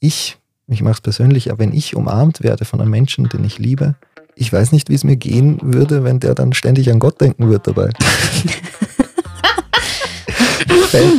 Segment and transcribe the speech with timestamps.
[0.00, 3.58] ich, ich mache es persönlich, aber wenn ich umarmt werde von einem Menschen, den ich
[3.58, 3.94] liebe,
[4.34, 7.48] ich weiß nicht, wie es mir gehen würde, wenn der dann ständig an Gott denken
[7.48, 7.90] würde dabei.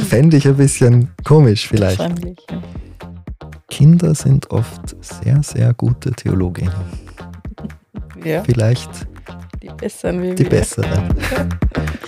[0.07, 2.01] Fände ich ein bisschen komisch vielleicht.
[3.69, 6.73] Kinder sind oft sehr, sehr gute Theologinnen.
[8.23, 8.43] Ja.
[8.43, 8.89] Vielleicht
[9.61, 11.13] die besseren die besseren.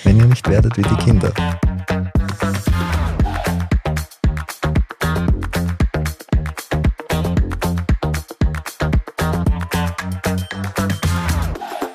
[0.04, 1.32] Wenn ihr nicht werdet wie die Kinder.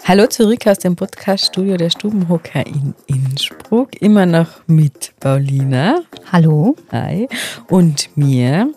[0.08, 4.00] Hallo zurück aus dem Podcast-Studio der Stubenhocker in Innsbruck.
[4.00, 5.98] Immer noch mit Paulina.
[6.30, 6.76] Hallo.
[6.92, 7.28] Hi.
[7.68, 8.72] Und mir.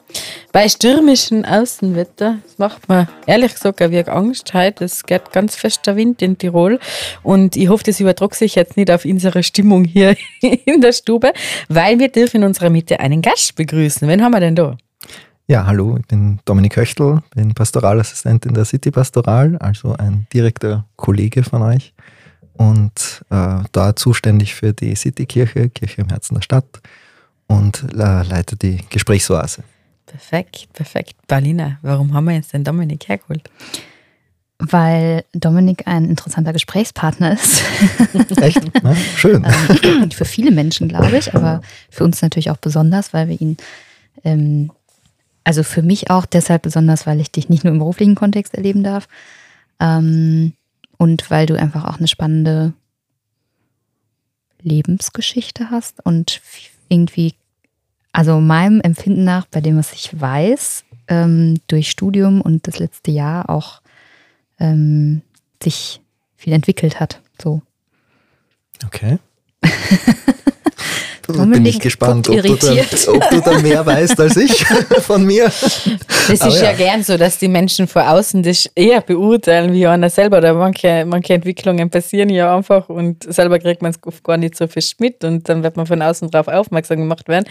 [0.52, 4.86] Bei stürmischem Außenwetter, das macht mir ehrlich gesagt auch wirklich Angst heute.
[4.86, 6.80] Es geht ganz fester Wind in Tirol.
[7.22, 11.32] Und ich hoffe, das übertrug sich jetzt nicht auf unsere Stimmung hier in der Stube,
[11.68, 14.08] weil wir dürfen in unserer Mitte einen Gast begrüßen.
[14.08, 14.78] Wen haben wir denn da?
[15.50, 20.86] Ja, hallo, ich bin Dominik Höchtl, bin Pastoralassistent in der City Pastoral, also ein direkter
[20.96, 21.92] Kollege von euch
[22.54, 26.68] und äh, da zuständig für die Citykirche, Kirche im Herzen der Stadt
[27.48, 29.64] und äh, leite die Gesprächsoase.
[30.06, 31.16] Perfekt, perfekt.
[31.28, 33.50] Paulina, warum haben wir jetzt den Dominik hergeholt?
[34.60, 37.64] Weil Dominik ein interessanter Gesprächspartner ist.
[38.40, 38.62] Echt?
[38.84, 39.44] Na, schön.
[39.82, 43.58] ähm, für viele Menschen, glaube ich, aber für uns natürlich auch besonders, weil wir ihn
[44.24, 44.70] ähm,
[45.50, 48.84] also für mich auch deshalb besonders, weil ich dich nicht nur im beruflichen Kontext erleben
[48.84, 49.08] darf
[49.80, 50.54] ähm,
[51.00, 52.74] und weil du einfach auch eine spannende
[54.62, 56.40] Lebensgeschichte hast und
[56.88, 57.34] irgendwie,
[58.12, 63.10] also meinem Empfinden nach, bei dem, was ich weiß, ähm, durch Studium und das letzte
[63.10, 63.82] Jahr auch
[64.60, 65.24] ähm,
[65.64, 66.00] sich
[66.38, 67.22] viel entwickelt hat.
[67.42, 67.64] So.
[68.86, 69.18] Okay.
[71.34, 72.72] bin ich gespannt, ob du, da,
[73.14, 74.66] ob du, da, mehr weißt als ich
[75.02, 75.46] von mir.
[75.46, 76.72] Das ist ja.
[76.72, 76.74] ja.
[76.74, 80.38] gern so, dass die Menschen vor außen das eher beurteilen wie einer selber.
[80.38, 84.56] Oder manche, manche Entwicklungen passieren ja einfach und selber kriegt man es oft gar nicht
[84.56, 87.46] so fest mit und dann wird man von außen darauf aufmerksam gemacht werden.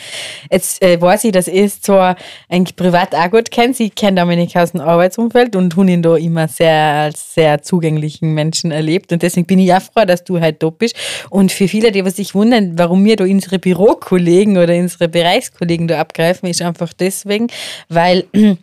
[0.50, 2.16] Jetzt äh, weiß ich, dass ich zwar
[2.48, 3.74] eigentlich privat auch gut kenne.
[3.74, 8.34] Sie kennen Dominik aus dem Arbeitsumfeld und habe ihn da immer sehr als sehr zugänglichen
[8.34, 9.12] Menschen erlebt.
[9.12, 10.96] Und deswegen bin ich auch froh, dass du halt da bist.
[11.30, 16.00] Und für viele, die sich wundern, warum wir da unsere Bürokollegen oder unsere Bereichskollegen da
[16.00, 17.48] abgreifen, ist einfach deswegen,
[17.90, 18.24] weil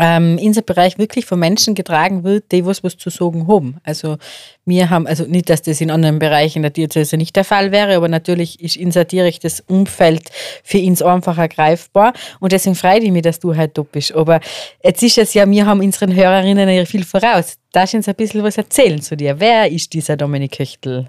[0.00, 3.76] ähm, unser Bereich wirklich von Menschen getragen wird, die was, was zu sagen haben.
[3.84, 4.18] Also
[4.64, 7.94] wir haben, also nicht, dass das in anderen Bereichen der Diözese nicht der Fall wäre,
[7.94, 10.28] aber natürlich ist unser direktes Umfeld
[10.64, 14.12] für uns einfacher greifbar und deswegen freue ich mich, dass du halt da bist.
[14.12, 14.40] Aber
[14.82, 17.58] jetzt ist es ja, wir haben unseren Hörerinnen ja viel voraus.
[17.70, 19.38] Darfst du uns ein bisschen was erzählen zu dir?
[19.38, 21.08] Wer ist dieser Dominik Köchtel?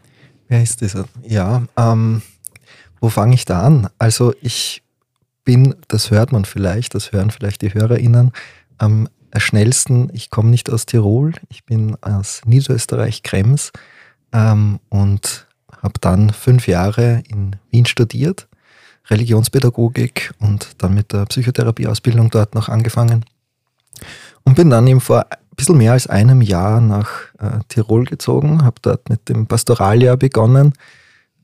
[0.50, 1.06] Wer ist dieser?
[1.28, 2.22] Ja, ähm,
[3.00, 3.90] wo fange ich da an?
[3.98, 4.84] Also ich
[5.44, 8.32] bin, das hört man vielleicht, das hören vielleicht die HörerInnen,
[8.78, 13.72] am schnellsten, ich komme nicht aus Tirol, ich bin aus Niederösterreich, Krems
[14.34, 15.48] ähm, und
[15.82, 18.48] habe dann fünf Jahre in Wien studiert,
[19.10, 23.26] Religionspädagogik und dann mit der Psychotherapieausbildung dort noch angefangen
[24.44, 27.10] und bin dann eben vor ein bisschen mehr als einem Jahr nach
[27.40, 30.74] äh, Tirol gezogen, habe dort mit dem Pastoraljahr begonnen,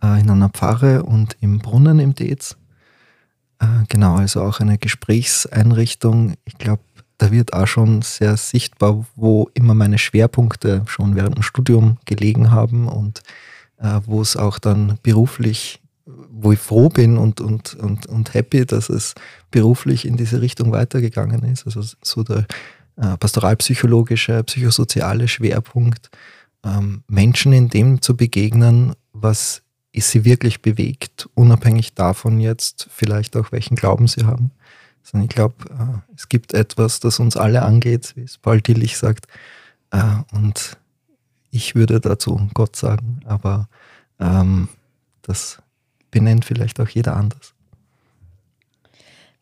[0.03, 2.57] äh, in einer Pfarre und im Brunnen im Dez.
[3.59, 6.33] Äh, genau, also auch eine Gesprächseinrichtung.
[6.45, 6.83] Ich glaube,
[7.17, 12.51] da wird auch schon sehr sichtbar, wo immer meine Schwerpunkte schon während dem Studium gelegen
[12.51, 13.23] haben und
[13.77, 18.65] äh, wo es auch dann beruflich, wo ich froh bin und, und, und, und happy,
[18.65, 19.15] dass es
[19.51, 21.65] beruflich in diese Richtung weitergegangen ist.
[21.65, 22.45] Also so der
[22.97, 26.09] äh, pastoralpsychologische, psychosoziale Schwerpunkt,
[26.65, 29.62] ähm, Menschen in dem zu begegnen, was
[29.93, 34.51] ist sie wirklich bewegt, unabhängig davon jetzt vielleicht auch, welchen Glauben sie haben.
[35.03, 38.97] Sondern ich glaube, äh, es gibt etwas, das uns alle angeht, wie es Paul Tillich
[38.97, 39.27] sagt.
[39.91, 40.01] Äh,
[40.31, 40.77] und
[41.51, 43.69] ich würde dazu Gott sagen, aber
[44.19, 44.67] ähm,
[45.21, 45.59] das
[46.09, 47.53] benennt vielleicht auch jeder anders.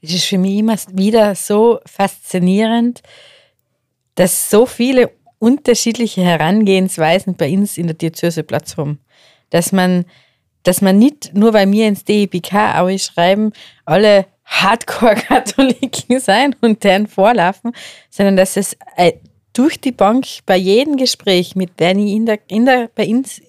[0.02, 3.02] Es ist für mich immer wieder so faszinierend,
[4.16, 9.00] dass so viele unterschiedliche Herangehensweisen bei uns in der Diözese Platz haben.
[9.50, 10.06] Dass man
[10.64, 13.52] dass man nicht nur bei mir ins DEBK schreiben,
[13.86, 17.72] alle Hardcore-Katholiken sein und deren vorlaufen,
[18.10, 19.14] sondern dass es äh,
[19.54, 23.42] durch die Bank bei jedem Gespräch, mit dem ich in der, in der, bei uns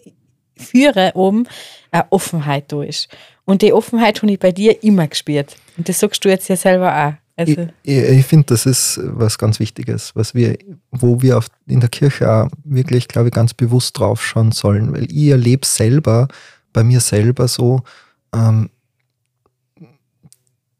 [0.56, 1.46] führe, oben
[1.90, 3.08] eine Offenheit da ist.
[3.44, 5.56] Und die Offenheit habe ich bei dir immer gespürt.
[5.76, 7.12] Und das sagst du jetzt ja selber auch.
[7.34, 10.58] Also ich, ich finde, das ist was ganz Wichtiges, was wir,
[10.90, 14.92] wo wir auf, in der Kirche auch wirklich, glaube ich, ganz bewusst drauf schauen sollen,
[14.92, 16.28] weil ich erlebe selber
[16.72, 17.82] bei mir selber so,
[18.34, 18.70] ähm,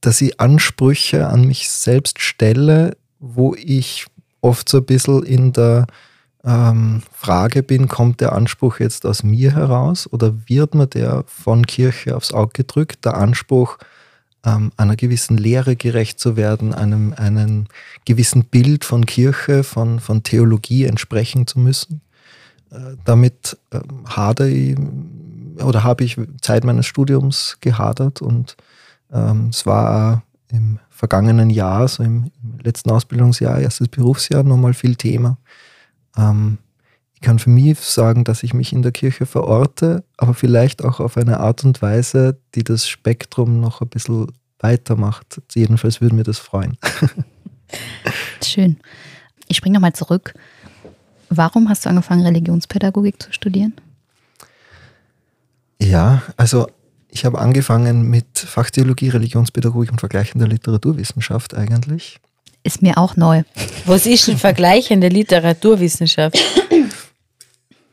[0.00, 4.06] dass ich Ansprüche an mich selbst stelle, wo ich
[4.41, 5.87] oft so ein bisschen in der
[6.44, 11.65] ähm, Frage bin, kommt der Anspruch jetzt aus mir heraus oder wird mir der von
[11.67, 13.79] Kirche aufs Auge gedrückt, der Anspruch,
[14.45, 17.67] ähm, einer gewissen Lehre gerecht zu werden, einem, einem
[18.05, 22.00] gewissen Bild von Kirche, von, von Theologie entsprechen zu müssen.
[22.73, 24.77] Äh, damit ähm, hadere ich
[25.62, 28.56] oder habe ich Zeit meines Studiums gehadert und
[29.12, 34.96] ähm, es war im vergangenen Jahr, so im, im, letzten Ausbildungsjahr, erstes Berufsjahr, nochmal viel
[34.96, 35.38] Thema.
[36.16, 36.58] Ähm,
[37.14, 41.00] ich kann für mich sagen, dass ich mich in der Kirche verorte, aber vielleicht auch
[41.00, 44.26] auf eine Art und Weise, die das Spektrum noch ein bisschen
[44.58, 45.40] weitermacht.
[45.54, 46.76] Jedenfalls würde mir das freuen.
[48.44, 48.78] Schön.
[49.49, 50.34] Ich springe nochmal zurück.
[51.28, 53.75] Warum hast du angefangen, Religionspädagogik zu studieren?
[55.82, 56.69] Ja, also
[57.08, 62.20] ich habe angefangen mit Fachtheologie, Religionspädagogik und vergleichender Literaturwissenschaft eigentlich.
[62.62, 63.43] Ist mir auch neu.
[63.87, 66.38] Was ist denn vergleichende Literaturwissenschaft?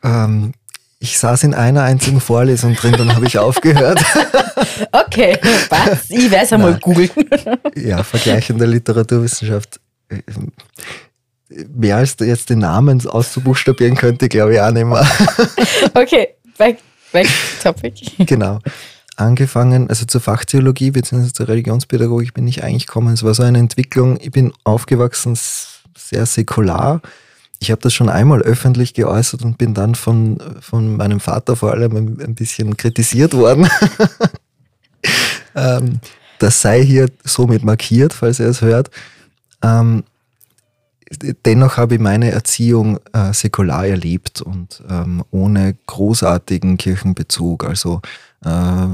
[0.04, 0.52] ähm,
[1.00, 4.00] ich saß in einer einzigen Vorlesung drin, dann habe ich aufgehört.
[4.92, 5.36] okay,
[5.68, 6.10] was?
[6.10, 7.10] Ich werde es einmal googeln.
[7.74, 9.80] ja, vergleichende Literaturwissenschaft.
[11.48, 15.06] Mehr als jetzt den Namen auszubuchstabieren könnte, glaube ich auch nicht mehr.
[15.94, 16.28] okay,
[17.12, 17.28] back,
[17.62, 18.12] topic.
[18.26, 18.60] Genau
[19.20, 21.32] angefangen, also zur Fachtheologie bzw.
[21.32, 23.14] zur Religionspädagogik bin ich eigentlich gekommen.
[23.14, 25.38] Es war so eine Entwicklung, ich bin aufgewachsen
[25.96, 27.00] sehr säkular.
[27.60, 31.72] Ich habe das schon einmal öffentlich geäußert und bin dann von, von meinem Vater vor
[31.72, 33.68] allem ein bisschen kritisiert worden.
[35.54, 36.00] ähm,
[36.38, 38.90] das sei hier somit markiert, falls er es hört.
[39.62, 40.04] Ähm,
[41.44, 47.64] dennoch habe ich meine Erziehung äh, säkular erlebt und ähm, ohne großartigen Kirchenbezug.
[47.64, 48.00] Also
[48.44, 48.86] äh,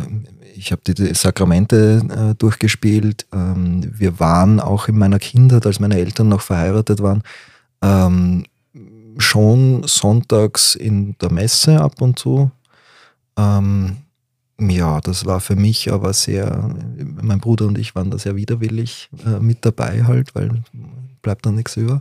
[0.54, 3.26] ich habe die Sakramente äh, durchgespielt.
[3.32, 7.22] Ähm, wir waren auch in meiner Kindheit, als meine Eltern noch verheiratet waren,
[7.82, 8.44] ähm,
[9.18, 12.50] schon sonntags in der Messe ab und zu.
[13.38, 13.98] Ähm,
[14.58, 16.74] ja, das war für mich aber sehr,
[17.20, 20.62] mein Bruder und ich waren da sehr widerwillig äh, mit dabei halt, weil
[21.26, 22.00] bleibt dann nichts über.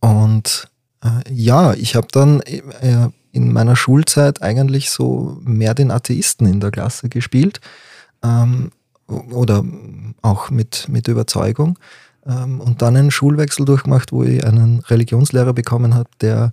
[0.00, 0.68] Und
[1.04, 6.58] äh, ja, ich habe dann äh, in meiner Schulzeit eigentlich so mehr den Atheisten in
[6.58, 7.60] der Klasse gespielt
[8.24, 8.72] ähm,
[9.06, 9.64] oder
[10.20, 11.78] auch mit, mit Überzeugung
[12.26, 16.50] ähm, und dann einen Schulwechsel durchgemacht, wo ich einen Religionslehrer bekommen habe, der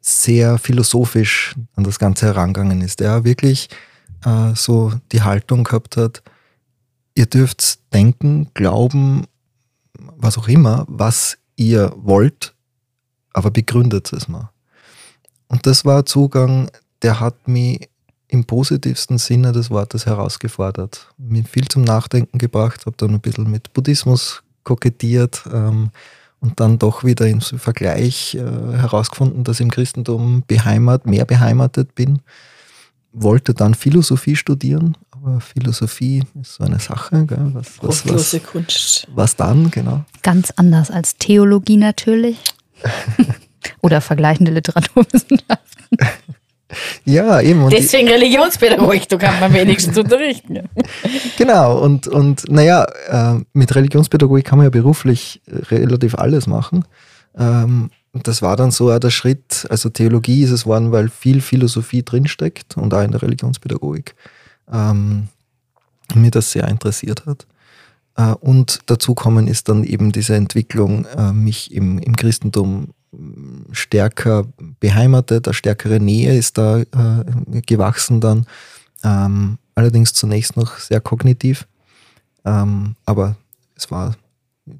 [0.00, 3.68] sehr philosophisch an das Ganze herangegangen ist, der wirklich
[4.24, 6.22] äh, so die Haltung gehabt hat,
[7.14, 9.26] ihr dürft denken, glauben,
[10.20, 12.54] was auch immer, was ihr wollt,
[13.32, 14.50] aber begründet es mal.
[15.48, 16.70] Und das war ein Zugang,
[17.02, 17.88] der hat mich
[18.28, 23.50] im positivsten Sinne des Wortes herausgefordert, mich viel zum Nachdenken gebracht, habe dann ein bisschen
[23.50, 25.90] mit Buddhismus kokettiert ähm,
[26.38, 31.94] und dann doch wieder im Vergleich äh, herausgefunden, dass ich im Christentum beheimat, mehr beheimatet
[31.96, 32.20] bin.
[33.12, 37.26] Wollte dann Philosophie studieren, aber Philosophie ist so eine Sache.
[37.26, 37.50] Gell?
[37.52, 39.06] Was, was, was, Kunst.
[39.14, 40.04] Was dann, genau.
[40.22, 42.38] Ganz anders als Theologie natürlich.
[43.82, 45.98] Oder vergleichende Literaturwissenschaften.
[47.04, 47.64] Ja, eben.
[47.64, 50.68] Und Deswegen Religionspädagogik, du kannst man wenigstens unterrichten.
[51.36, 56.84] Genau, und, und naja, äh, mit Religionspädagogik kann man ja beruflich relativ alles machen.
[57.36, 61.40] Ähm, das war dann so auch der Schritt, also Theologie ist es worden, weil viel
[61.40, 64.14] Philosophie drinsteckt und auch in der Religionspädagogik
[64.72, 65.28] ähm,
[66.14, 67.46] mir das sehr interessiert hat.
[68.16, 72.88] Äh, und dazu kommen ist dann eben diese Entwicklung, äh, mich im, im Christentum
[73.72, 74.46] stärker
[74.78, 78.46] beheimatet, eine stärkere Nähe ist da äh, gewachsen dann.
[79.02, 81.66] Ähm, allerdings zunächst noch sehr kognitiv.
[82.44, 83.36] Ähm, aber
[83.74, 84.14] es war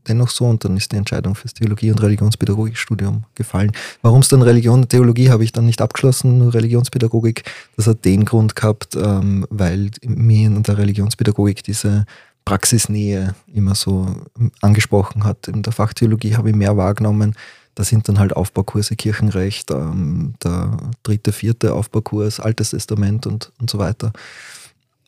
[0.07, 3.73] dennoch so und dann ist die Entscheidung fürs Theologie- und Religionspädagogikstudium gefallen.
[4.03, 7.45] Warum es dann Religion und Theologie habe ich dann nicht abgeschlossen, nur Religionspädagogik.
[7.77, 12.07] Das hat den Grund gehabt, ähm, weil mir in der Religionspädagogik diese
[12.45, 14.07] Praxisnähe immer so
[14.61, 15.49] angesprochen hat.
[15.49, 17.35] In der Fachtheologie habe ich mehr wahrgenommen,
[17.75, 23.71] da sind dann halt Aufbaukurse Kirchenrecht, ähm, der dritte, vierte Aufbaukurs, Altes Testament und, und
[23.71, 24.13] so weiter.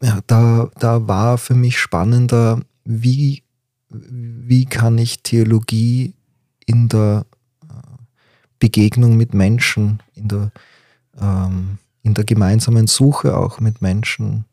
[0.00, 3.41] Ja, da, da war für mich spannender, wie,
[3.92, 6.14] wie kann ich Theologie
[6.66, 7.26] in der
[7.62, 7.74] äh,
[8.58, 10.52] Begegnung mit Menschen, in der,
[11.20, 14.44] ähm, in der gemeinsamen Suche auch mit Menschen,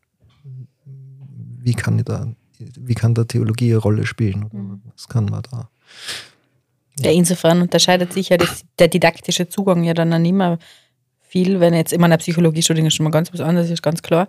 [1.62, 2.28] wie kann, ich da,
[2.58, 4.50] wie kann da Theologie eine Rolle spielen?
[4.52, 4.82] Mhm.
[4.94, 5.70] Was kann man da?
[7.00, 10.60] Ja, insofern unterscheidet sich ja das, der didaktische Zugang ja dann auch immer
[11.30, 14.28] viel, wenn jetzt immer eine Psychologiestudium ist schon mal ganz was anderes, ist ganz klar.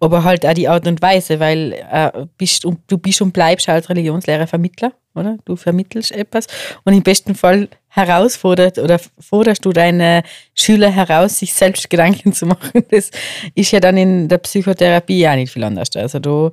[0.00, 3.90] Aber halt auch die Art und Weise, weil äh, bist, du bist und bleibst als
[3.90, 5.36] Religionslehrer Vermittler, oder?
[5.44, 6.46] Du vermittelst etwas
[6.84, 10.22] und im besten Fall herausfordert oder forderst du deine
[10.54, 12.84] Schüler heraus, sich selbst Gedanken zu machen.
[12.90, 13.10] Das
[13.54, 15.90] ist ja dann in der Psychotherapie ja nicht viel anders.
[15.96, 16.50] Also du,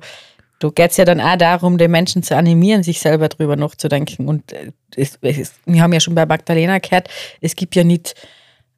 [0.58, 4.28] du geht es ja dann auch darum, den Menschen zu animieren, sich selber darüber nachzudenken.
[4.28, 7.08] Und äh, es, es, wir haben ja schon bei Magdalena gehört,
[7.40, 8.14] es gibt ja nicht,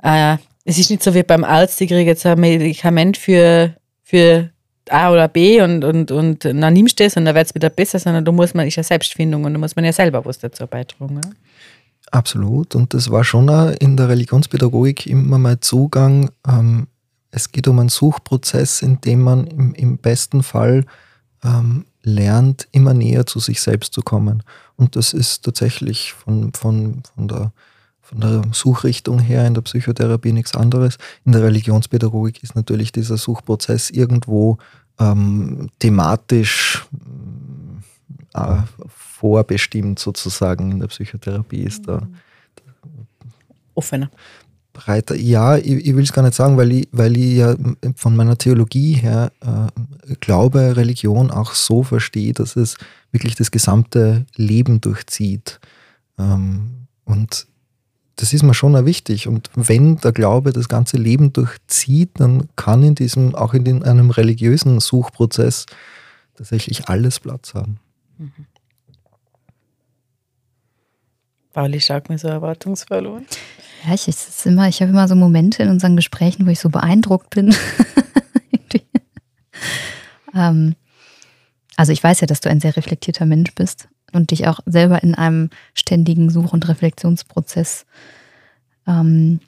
[0.03, 0.37] äh,
[0.69, 4.51] es ist nicht so wie beim Arzt, die kriegen jetzt ein Medikament für, für
[4.91, 7.71] A oder B und, und, und dann nimmst du das und dann wird es wieder
[7.71, 10.39] besser, sondern da muss man, ist ja Selbstfindung und da muss man ja selber was
[10.39, 11.21] dazu beitragen.
[11.25, 11.31] Ja?
[12.11, 12.75] Absolut.
[12.75, 13.49] Und das war schon
[13.81, 16.31] in der Religionspädagogik immer mein Zugang.
[16.47, 16.87] Ähm,
[17.31, 20.85] es geht um einen Suchprozess, in dem man im, im besten Fall
[21.45, 24.43] ähm, lernt, immer näher zu sich selbst zu kommen.
[24.77, 27.53] Und das ist tatsächlich von, von, von, der,
[28.09, 30.97] von der Suchrichtung her in der Psychotherapie nichts anderes.
[31.27, 34.57] In der Religionspädagogik ist natürlich dieser Suchprozess irgendwo
[34.99, 36.87] ähm, thematisch
[38.33, 38.57] äh,
[38.89, 40.73] vorbestimmt sozusagen.
[40.73, 42.09] In der Psychotherapie ist da
[43.75, 44.11] offener.
[44.73, 45.17] Breiter.
[45.17, 47.57] Ja, ich, ich will es gar nicht sagen, weil ich, weil ich ja
[47.97, 52.77] von meiner Theologie her äh, Glaube, Religion auch so verstehe, dass es
[53.11, 55.61] wirklich das gesamte Leben durchzieht.
[56.17, 57.48] Ähm, und
[58.19, 59.29] das ist mir schon auch wichtig.
[59.29, 63.85] Und wenn der Glaube das ganze Leben durchzieht, dann kann in diesem, auch in den,
[63.85, 65.67] einem religiösen Suchprozess
[66.37, 67.79] tatsächlich alles Platz haben.
[68.19, 68.33] Mhm.
[71.53, 73.27] Pauli schaut mir so erwartungsvoll an.
[73.87, 76.71] Ja, ich, ich, immer, ich habe immer so Momente in unseren Gesprächen, wo ich so
[76.71, 77.55] beeindruckt bin.
[80.35, 80.75] ähm,
[81.77, 85.03] also ich weiß ja, dass du ein sehr reflektierter Mensch bist und dich auch selber
[85.03, 87.87] in einem ständigen Such- und Reflexionsprozess
[88.87, 89.41] ähm,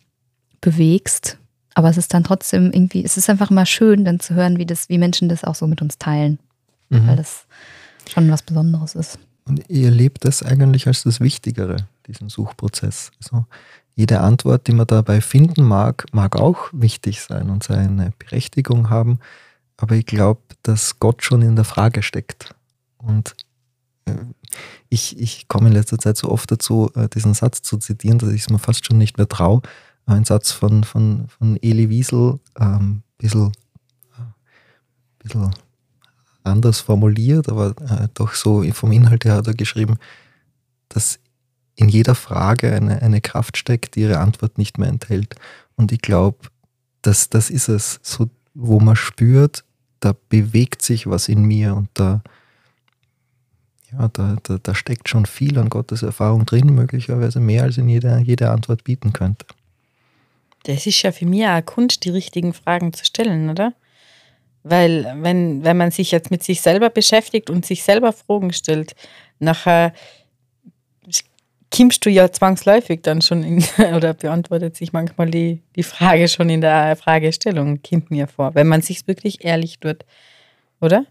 [0.61, 1.39] bewegst.
[1.75, 4.67] Aber es ist dann trotzdem irgendwie, es ist einfach immer schön, dann zu hören, wie,
[4.67, 6.39] das, wie Menschen das auch so mit uns teilen.
[6.89, 7.07] Mhm.
[7.07, 7.47] Weil das
[8.09, 9.19] schon was Besonderes ist.
[9.45, 11.77] Und ihr erlebt das eigentlich als das Wichtigere,
[12.07, 13.11] diesen Suchprozess.
[13.19, 13.47] Also
[13.95, 19.19] jede Antwort, die man dabei finden mag, mag auch wichtig sein und seine Berechtigung haben.
[19.77, 22.55] Aber ich glaube, dass Gott schon in der Frage steckt.
[22.99, 23.35] Und
[24.05, 24.15] äh,
[24.89, 28.31] ich, ich komme in letzter Zeit so oft dazu, äh, diesen Satz zu zitieren, dass
[28.31, 29.63] ich es mir fast schon nicht mehr traue.
[30.07, 33.49] Ein Satz von, von, von Eli Wiesel, ähm, bisschen,
[34.19, 34.23] äh,
[35.23, 35.51] bisschen
[36.43, 39.99] anders formuliert, aber äh, doch so vom Inhalt her hat er geschrieben,
[40.89, 41.21] dass
[41.77, 45.35] in jeder Frage eine, eine Kraft steckt, die ihre Antwort nicht mehr enthält.
[45.77, 46.49] Und ich glaube,
[47.03, 49.65] dass das ist es, so, wo man spürt,
[50.01, 52.23] da bewegt sich was in mir und da,
[53.93, 57.89] ja, da, da, da steckt schon viel an Gottes Erfahrung drin, möglicherweise mehr als in
[57.89, 59.47] jeder, jede Antwort bieten könnte.
[60.65, 63.73] Das ist ja für mich auch Kunst, die richtigen Fragen zu stellen, oder?
[64.63, 68.95] Weil wenn, wenn man sich jetzt mit sich selber beschäftigt und sich selber Fragen stellt,
[69.39, 69.95] nachher
[71.75, 76.51] kommst du ja zwangsläufig dann schon in, oder beantwortet sich manchmal die, die Frage schon
[76.51, 80.05] in der Fragestellung, kommt mir vor, wenn man sich wirklich ehrlich tut.
[80.81, 81.07] Oder?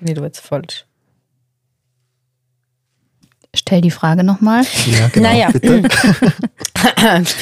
[0.00, 0.87] Nee, du jetzt falsch.
[3.58, 4.62] Stell die Frage nochmal.
[4.86, 5.28] Ja, genau.
[5.28, 5.84] Naja, bin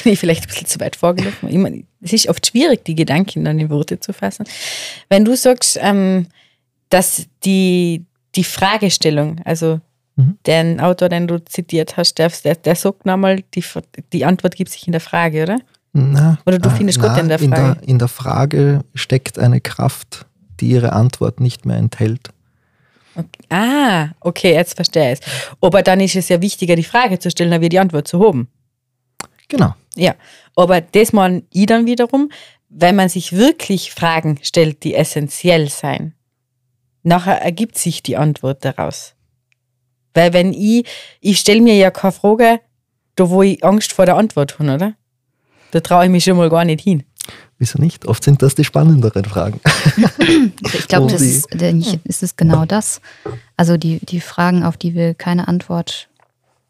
[0.04, 1.50] ich vielleicht ein bisschen zu weit vorgelaufen.
[1.50, 4.46] Ich meine, es ist oft schwierig, die Gedanken dann in Worte zu fassen.
[5.10, 6.26] Wenn du sagst, ähm,
[6.88, 9.80] dass die, die Fragestellung, also
[10.16, 10.38] mhm.
[10.46, 13.62] den Autor, den du zitiert hast, der, der, der sagt nochmal, die,
[14.14, 15.58] die Antwort gibt sich in der Frage, oder?
[15.92, 17.54] Na, oder du findest na, Gott in der Frage?
[17.54, 20.24] In der, in der Frage steckt eine Kraft,
[20.60, 22.30] die ihre Antwort nicht mehr enthält.
[23.16, 23.46] Okay.
[23.48, 25.26] Ah, okay, jetzt verstehe ich es.
[25.60, 28.20] Aber dann ist es ja wichtiger, die Frage zu stellen, als wie die Antwort zu
[28.20, 28.48] haben.
[29.48, 29.74] Genau.
[29.94, 30.14] Ja,
[30.54, 32.30] aber das meine ich dann wiederum,
[32.68, 36.14] wenn man sich wirklich Fragen stellt, die essentiell sein,
[37.02, 39.14] nachher ergibt sich die Antwort daraus.
[40.12, 40.86] Weil wenn ich,
[41.20, 42.60] ich stelle mir ja keine Frage,
[43.14, 44.94] da wo ich Angst vor der Antwort habe, oder?
[45.70, 47.04] Da traue ich mich schon mal gar nicht hin.
[47.58, 48.06] Wieso nicht?
[48.06, 49.60] Oft sind das die spannenderen Fragen.
[50.74, 53.00] ich glaube, das ist, ist es genau das.
[53.56, 56.08] Also die, die Fragen, auf die wir keine Antwort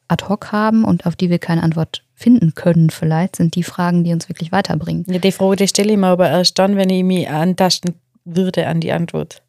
[0.09, 4.05] ad hoc haben und auf die wir keine Antwort finden können, vielleicht, sind die Fragen,
[4.05, 5.05] die uns wirklich weiterbringen.
[5.09, 7.95] Ja, die Frage die stelle ich mir aber erst dann, wenn ich mich antasten
[8.25, 9.43] würde an die Antwort.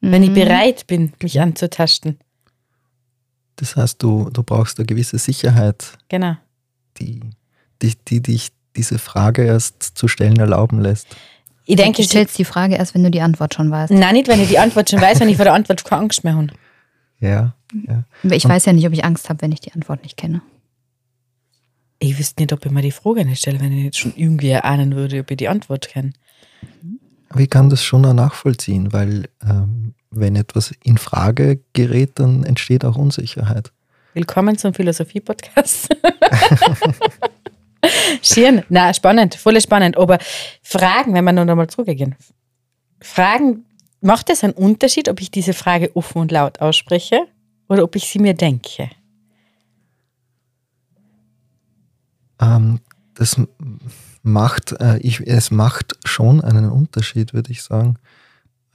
[0.00, 0.12] Mhm.
[0.12, 0.34] Wenn ich mhm.
[0.34, 2.18] bereit bin, mich anzutasten.
[3.56, 6.36] Das heißt, du, du brauchst eine gewisse Sicherheit, genau.
[6.98, 7.20] die,
[7.82, 11.08] die, die dich diese Frage erst zu stellen erlauben lässt.
[11.66, 13.92] Ich denke, du stellst die Frage erst, wenn du die Antwort schon weißt.
[13.92, 16.24] Nein, nicht, wenn ich die Antwort schon weiß, wenn ich vor der Antwort keine Angst
[16.24, 16.48] mehr habe.
[17.20, 17.54] Ja,
[17.86, 18.04] ja.
[18.22, 20.42] Ich Und weiß ja nicht, ob ich Angst habe, wenn ich die Antwort nicht kenne.
[21.98, 24.48] Ich wüsste nicht, ob ich mir die Frage nicht stelle, wenn ich jetzt schon irgendwie
[24.48, 26.12] erahnen würde, ob ich die Antwort kenne.
[27.28, 32.42] Aber ich kann das schon auch nachvollziehen, weil ähm, wenn etwas in Frage gerät, dann
[32.42, 33.70] entsteht auch Unsicherheit.
[34.14, 35.90] Willkommen zum Philosophie-Podcast.
[38.22, 39.96] Schön, na spannend, voll spannend.
[39.96, 40.18] Aber
[40.62, 42.14] Fragen, wenn wir noch einmal zurückgehen,
[43.00, 43.64] Fragen,
[44.00, 47.26] macht es einen Unterschied, ob ich diese Frage offen und laut ausspreche
[47.68, 48.90] oder ob ich sie mir denke?
[52.40, 52.80] Ähm,
[53.14, 53.40] das
[54.22, 57.96] macht, äh, ich, es macht schon einen Unterschied, würde ich sagen.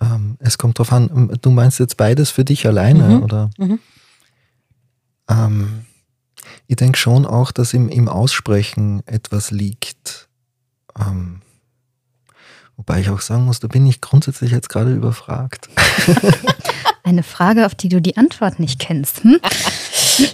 [0.02, 3.24] Ähm, es kommt darauf an, du meinst jetzt beides für dich alleine, mhm.
[3.24, 3.50] oder?
[3.58, 3.80] Mhm.
[5.30, 5.85] Ähm,
[6.68, 10.28] ich denke schon auch, dass im, im Aussprechen etwas liegt.
[11.00, 11.42] Ähm,
[12.76, 15.70] wobei ich auch sagen muss, da bin ich grundsätzlich jetzt gerade überfragt.
[17.04, 19.24] Eine Frage, auf die du die Antwort nicht kennst.
[19.24, 19.40] Hm?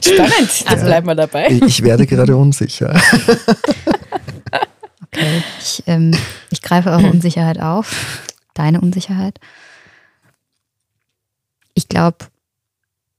[0.02, 1.48] Spannend, dann bleiben wir dabei.
[1.48, 3.00] Ich werde gerade unsicher.
[5.14, 6.18] Okay, ich, ähm,
[6.52, 8.24] ich greife eure Unsicherheit auf,
[8.54, 9.40] deine Unsicherheit.
[11.74, 12.28] Ich glaube,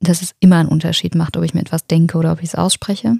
[0.02, 2.54] dass es immer einen Unterschied macht, ob ich mir etwas denke oder ob ich es
[2.54, 3.18] ausspreche.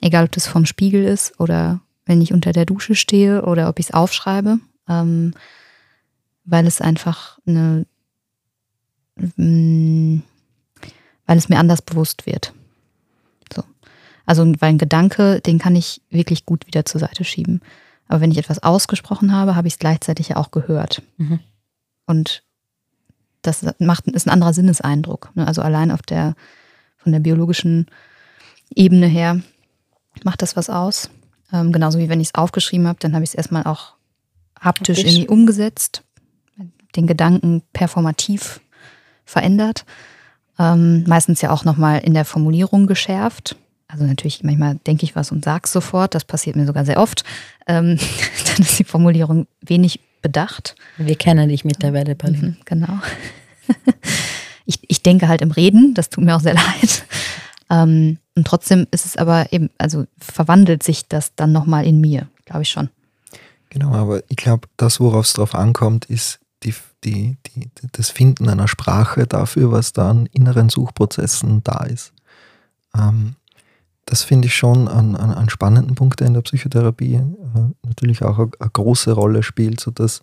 [0.00, 3.78] Egal, ob das vom Spiegel ist oder wenn ich unter der Dusche stehe oder ob
[3.78, 5.34] ich es aufschreibe, ähm,
[6.44, 7.86] weil es einfach eine
[9.16, 10.18] Mm,
[11.26, 12.52] weil es mir anders bewusst wird.
[13.54, 13.62] So.
[14.26, 17.60] Also, weil ein Gedanke, den kann ich wirklich gut wieder zur Seite schieben.
[18.08, 21.02] Aber wenn ich etwas ausgesprochen habe, habe ich es gleichzeitig ja auch gehört.
[21.16, 21.40] Mhm.
[22.06, 22.43] Und
[23.46, 25.30] das macht, ist ein anderer Sinneseindruck.
[25.34, 25.46] Ne?
[25.46, 26.34] Also allein auf der,
[26.96, 27.86] von der biologischen
[28.74, 29.40] Ebene her
[30.22, 31.10] macht das was aus.
[31.52, 33.94] Ähm, genauso wie wenn ich es aufgeschrieben habe, dann habe ich es erstmal auch
[34.60, 36.02] haptisch, haptisch irgendwie umgesetzt,
[36.96, 38.60] den Gedanken performativ
[39.24, 39.84] verändert.
[40.58, 43.56] Ähm, meistens ja auch nochmal in der Formulierung geschärft.
[43.88, 46.14] Also natürlich, manchmal denke ich was und sage es sofort.
[46.14, 47.24] Das passiert mir sogar sehr oft.
[47.66, 47.98] Ähm,
[48.46, 50.74] dann ist die Formulierung wenig bedacht.
[50.96, 52.48] Wir kennen dich mittlerweile, Pauline.
[52.48, 52.98] Mhm, genau.
[54.64, 57.04] ich, ich denke halt im Reden, das tut mir auch sehr leid.
[57.70, 62.26] Ähm, und trotzdem ist es aber eben, also verwandelt sich das dann nochmal in mir,
[62.46, 62.88] glaube ich schon.
[63.68, 68.48] Genau, aber ich glaube, das, worauf es drauf ankommt, ist die, die, die, das Finden
[68.48, 72.14] einer Sprache dafür, was da an inneren Suchprozessen da ist.
[72.96, 73.36] Ähm,
[74.06, 77.22] das finde ich schon einen, einen, spannenden Punkt, der in der Psychotherapie äh,
[77.82, 80.22] natürlich auch eine, große Rolle spielt, so dass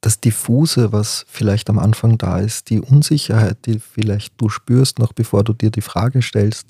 [0.00, 5.12] das Diffuse, was vielleicht am Anfang da ist, die Unsicherheit, die vielleicht du spürst, noch
[5.12, 6.68] bevor du dir die Frage stellst,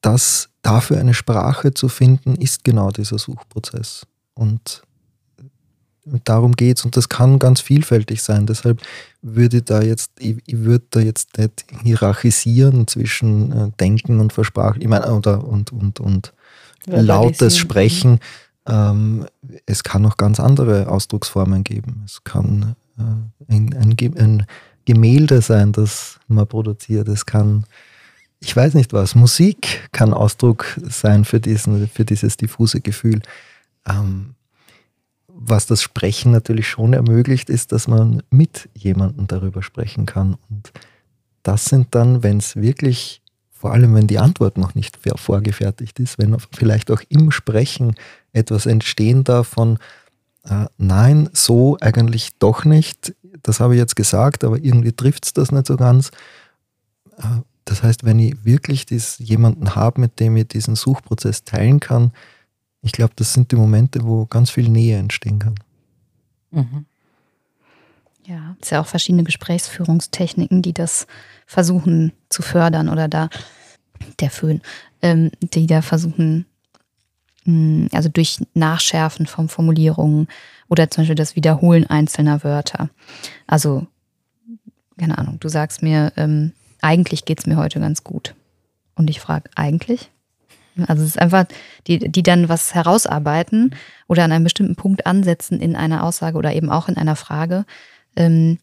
[0.00, 4.06] das dafür eine Sprache zu finden, ist genau dieser Suchprozess.
[4.34, 4.82] Und
[6.24, 8.46] darum geht es und das kann ganz vielfältig sein.
[8.46, 8.80] Deshalb
[9.34, 14.80] würde da jetzt, ich, ich würde da jetzt nicht hierarchisieren zwischen äh, Denken und Versprachen,
[14.80, 16.32] ich meine, oder und, und, und
[16.86, 18.20] lautes Sprechen.
[18.66, 19.26] Ähm,
[19.66, 22.02] es kann auch ganz andere Ausdrucksformen geben.
[22.04, 24.46] Es kann äh, ein, ein, ein
[24.84, 27.08] Gemälde sein, das man produziert.
[27.08, 27.64] Es kann
[28.40, 33.20] ich weiß nicht was, Musik kann Ausdruck sein für, diesen, für dieses diffuse Gefühl.
[33.88, 34.34] Ähm,
[35.38, 40.36] was das Sprechen natürlich schon ermöglicht, ist, dass man mit jemandem darüber sprechen kann.
[40.48, 40.72] Und
[41.42, 43.22] das sind dann, wenn es wirklich,
[43.52, 47.94] vor allem wenn die Antwort noch nicht vorgefertigt ist, wenn vielleicht auch im Sprechen
[48.32, 49.78] etwas entstehen darf von,
[50.44, 55.32] äh, nein, so eigentlich doch nicht, das habe ich jetzt gesagt, aber irgendwie trifft es
[55.34, 56.10] das nicht so ganz.
[57.18, 61.80] Äh, das heißt, wenn ich wirklich dies, jemanden habe, mit dem ich diesen Suchprozess teilen
[61.80, 62.12] kann,
[62.86, 65.56] ich glaube, das sind die Momente, wo ganz viel Nähe entstehen kann.
[66.52, 66.86] Mhm.
[68.24, 71.08] Ja, es sind ja auch verschiedene Gesprächsführungstechniken, die das
[71.46, 73.28] versuchen zu fördern oder da,
[74.20, 74.62] der Föhn,
[75.02, 76.46] ähm, die da versuchen,
[77.44, 80.28] mh, hm, also durch Nachschärfen von Formulierungen
[80.68, 82.88] oder zum Beispiel das Wiederholen einzelner Wörter.
[83.48, 83.86] Also,
[84.96, 88.36] keine Ahnung, du sagst mir, ähm, eigentlich geht es mir heute ganz gut.
[88.94, 90.10] Und ich frage, eigentlich?
[90.86, 91.46] Also es ist einfach,
[91.86, 93.74] die, die dann was herausarbeiten
[94.08, 97.64] oder an einem bestimmten Punkt ansetzen in einer Aussage oder eben auch in einer Frage,
[98.16, 98.58] ähm,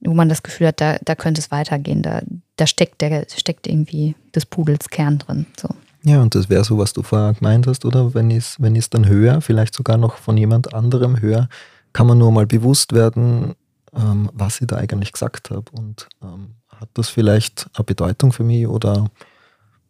[0.00, 2.02] wo man das Gefühl hat, da, da könnte es weitergehen.
[2.02, 2.22] Da,
[2.56, 5.46] da steckt, der, steckt irgendwie des Pudels Kern drin.
[5.58, 5.68] So.
[6.04, 8.14] Ja, und das wäre so, was du vorher gemeint hast, oder?
[8.14, 11.48] Wenn ich es wenn dann höre, vielleicht sogar noch von jemand anderem höre,
[11.92, 13.54] kann man nur mal bewusst werden,
[13.94, 15.64] ähm, was ich da eigentlich gesagt habe.
[15.72, 19.10] Und ähm, hat das vielleicht eine Bedeutung für mich oder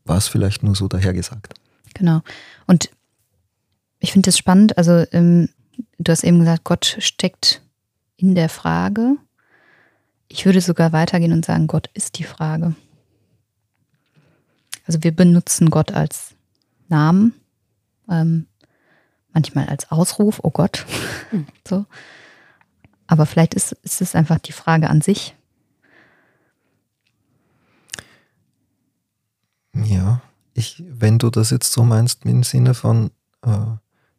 [0.04, 1.54] war es vielleicht nur so dahergesagt.
[1.94, 2.22] Genau.
[2.66, 2.90] Und
[3.98, 4.78] ich finde das spannend.
[4.78, 5.48] Also, ähm,
[5.98, 7.62] du hast eben gesagt, Gott steckt
[8.16, 9.16] in der Frage.
[10.28, 12.74] Ich würde sogar weitergehen und sagen, Gott ist die Frage.
[14.86, 16.34] Also wir benutzen Gott als
[16.88, 17.34] Namen,
[18.08, 18.46] ähm,
[19.32, 20.84] manchmal als Ausruf, oh Gott.
[21.68, 21.86] So.
[23.06, 25.34] Aber vielleicht ist, ist es einfach die Frage an sich.
[29.74, 30.22] Ja,
[30.54, 33.11] ich, wenn du das jetzt so meinst, im Sinne von
[33.42, 33.66] äh,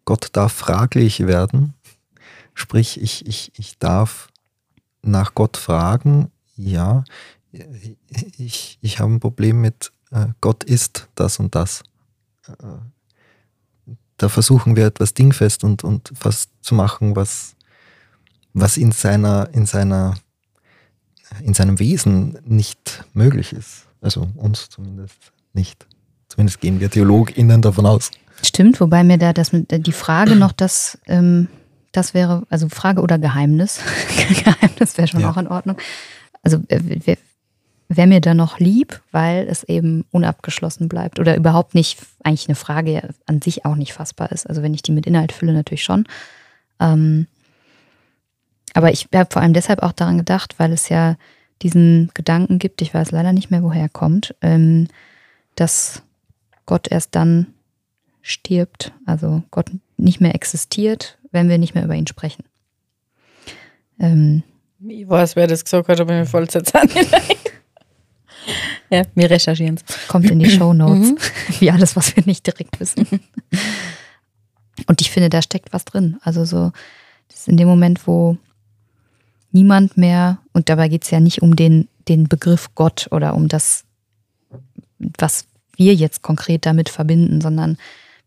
[0.05, 1.73] Gott darf fraglich werden,
[2.53, 4.29] sprich, ich, ich, ich darf
[5.01, 7.03] nach Gott fragen, ja,
[8.37, 11.83] ich, ich habe ein Problem mit äh, Gott ist das und das.
[12.47, 12.53] Äh,
[14.17, 17.55] da versuchen wir etwas dingfest und, und was zu machen, was,
[18.53, 20.15] was in seiner, in seiner,
[21.41, 23.87] in seinem Wesen nicht möglich ist.
[23.99, 25.85] Also uns zumindest nicht.
[26.27, 28.11] Zumindest gehen wir TheologInnen davon aus.
[28.43, 31.47] Stimmt, wobei mir da das mit, die Frage noch, das, ähm,
[31.91, 33.81] das wäre, also Frage oder Geheimnis.
[34.43, 35.29] Geheimnis wäre schon ja.
[35.29, 35.77] auch in Ordnung.
[36.41, 37.17] Also äh,
[37.87, 42.55] wäre mir da noch lieb, weil es eben unabgeschlossen bleibt oder überhaupt nicht, eigentlich eine
[42.55, 44.47] Frage an sich auch nicht fassbar ist.
[44.47, 46.05] Also wenn ich die mit Inhalt fülle, natürlich schon.
[46.79, 47.27] Ähm,
[48.73, 51.15] aber ich habe vor allem deshalb auch daran gedacht, weil es ja
[51.61, 54.87] diesen Gedanken gibt, ich weiß leider nicht mehr, woher er kommt, ähm,
[55.55, 56.03] dass
[56.65, 57.47] Gott erst dann
[58.21, 62.43] stirbt, also Gott nicht mehr existiert, wenn wir nicht mehr über ihn sprechen.
[63.99, 64.43] Ähm,
[64.87, 66.99] ich weiß, wer das gesagt hat, aber mir voll zerzahnte.
[68.89, 70.07] ja, wir recherchieren es.
[70.07, 71.17] Kommt in die Show Notes, mhm.
[71.59, 73.07] wie alles, was wir nicht direkt wissen.
[74.87, 76.17] Und ich finde, da steckt was drin.
[76.21, 76.71] Also so,
[77.27, 78.37] das ist in dem Moment, wo
[79.51, 83.47] niemand mehr, und dabei geht es ja nicht um den, den Begriff Gott oder um
[83.47, 83.83] das,
[85.17, 87.77] was wir jetzt konkret damit verbinden, sondern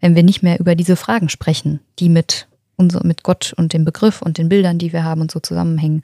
[0.01, 3.85] wenn wir nicht mehr über diese Fragen sprechen, die mit, unser, mit Gott und dem
[3.85, 6.03] Begriff und den Bildern, die wir haben und so zusammenhängen,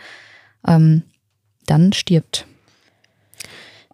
[0.66, 1.02] ähm,
[1.66, 2.46] dann stirbt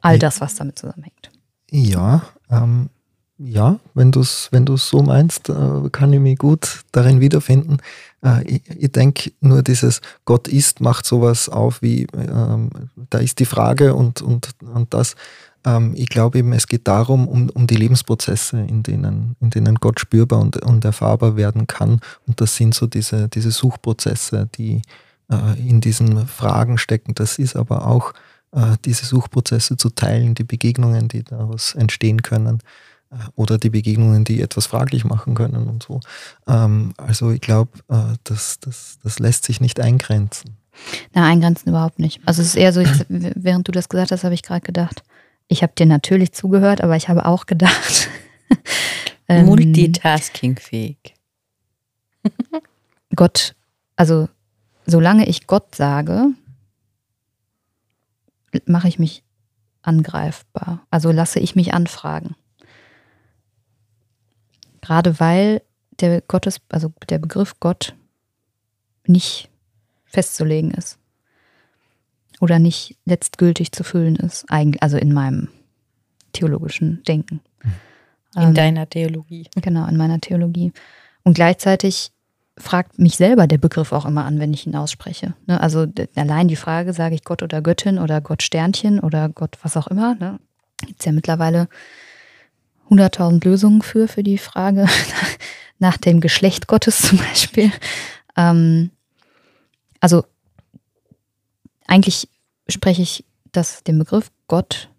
[0.00, 1.30] all das, was damit zusammenhängt.
[1.70, 2.90] Ja, ähm,
[3.38, 7.78] ja, wenn du es wenn so meinst, äh, kann ich mich gut darin wiederfinden.
[8.24, 12.70] Äh, ich, ich denke nur dieses Gott ist macht sowas auf wie, ähm,
[13.10, 15.16] da ist die Frage und, und, und das.
[15.66, 19.74] Ähm, ich glaube eben, es geht darum, um, um die Lebensprozesse, in denen, in denen
[19.74, 22.00] Gott spürbar und, und erfahrbar werden kann.
[22.26, 24.80] Und das sind so diese, diese Suchprozesse, die
[25.30, 27.14] äh, in diesen Fragen stecken.
[27.14, 28.14] Das ist aber auch
[28.52, 32.60] äh, diese Suchprozesse zu teilen, die Begegnungen, die daraus entstehen können
[33.10, 36.00] äh, oder die Begegnungen, die etwas fraglich machen können und so.
[36.46, 40.56] Ähm, also ich glaube, äh, das, das, das lässt sich nicht eingrenzen.
[41.14, 42.20] Na, eingrenzen überhaupt nicht.
[42.26, 45.02] Also es ist eher so, ich, während du das gesagt hast, habe ich gerade gedacht,
[45.48, 48.08] ich habe dir natürlich zugehört, aber ich habe auch gedacht.
[49.28, 51.14] ähm, Multitaskingfähig.
[53.14, 53.54] Gott,
[53.96, 54.28] also
[54.86, 56.26] solange ich Gott sage,
[58.64, 59.22] mache ich mich
[59.82, 60.86] angreifbar.
[60.90, 62.34] Also lasse ich mich anfragen.
[64.80, 65.62] Gerade weil
[66.00, 67.94] der Gottes, also der Begriff Gott
[69.06, 69.48] nicht
[70.04, 70.98] festzulegen ist.
[72.40, 75.48] Oder nicht letztgültig zu füllen ist, also in meinem
[76.32, 77.40] theologischen Denken.
[78.34, 79.48] In ähm, deiner Theologie.
[79.56, 80.72] Genau, in meiner Theologie.
[81.22, 82.12] Und gleichzeitig
[82.58, 85.34] fragt mich selber der Begriff auch immer an, wenn ich ihn ausspreche.
[85.46, 85.60] Ne?
[85.60, 89.76] Also allein die Frage, sage ich Gott oder Göttin oder Gott Sternchen oder Gott was
[89.76, 90.14] auch immer.
[90.14, 90.38] Ne?
[90.84, 91.68] Gibt es ja mittlerweile
[92.90, 94.86] 100.000 Lösungen für, für die Frage
[95.78, 97.70] nach dem Geschlecht Gottes zum Beispiel.
[98.36, 98.90] Ähm,
[100.00, 100.24] also
[101.86, 102.28] eigentlich
[102.68, 104.90] spreche ich das, den Begriff Gott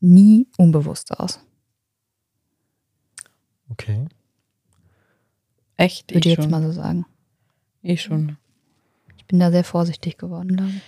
[0.00, 1.40] nie unbewusst aus.
[3.70, 4.06] Okay.
[5.76, 6.12] Echt?
[6.12, 6.50] Würde ich jetzt schon.
[6.50, 7.06] mal so sagen.
[7.82, 8.36] Ich schon.
[9.16, 10.82] Ich bin da sehr vorsichtig geworden, glaube ich.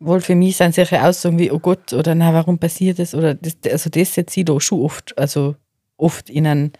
[0.00, 3.14] Wohl für mich sind solche Aussagen wie, oh Gott, oder na, warum passiert das?
[3.14, 5.56] Oder das, also das jetzt ich da schon oft, also
[5.96, 6.72] oft in einen,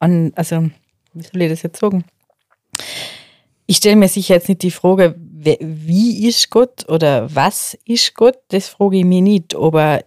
[0.00, 0.70] an, also,
[1.12, 2.04] wie soll ich das jetzt sagen?
[3.66, 5.14] Ich stelle mir sicher jetzt nicht die Frage,
[5.60, 10.04] wie ist Gott oder was ist Gott, das frage ich mich nicht, aber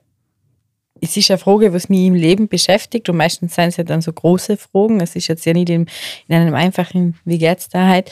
[1.01, 4.01] es ist eine Frage, was mich im Leben beschäftigt und meistens sind es ja dann
[4.01, 4.99] so große Fragen.
[5.01, 5.87] Es ist jetzt ja nicht in,
[6.27, 8.11] in einem einfachen, wie geht's da halt.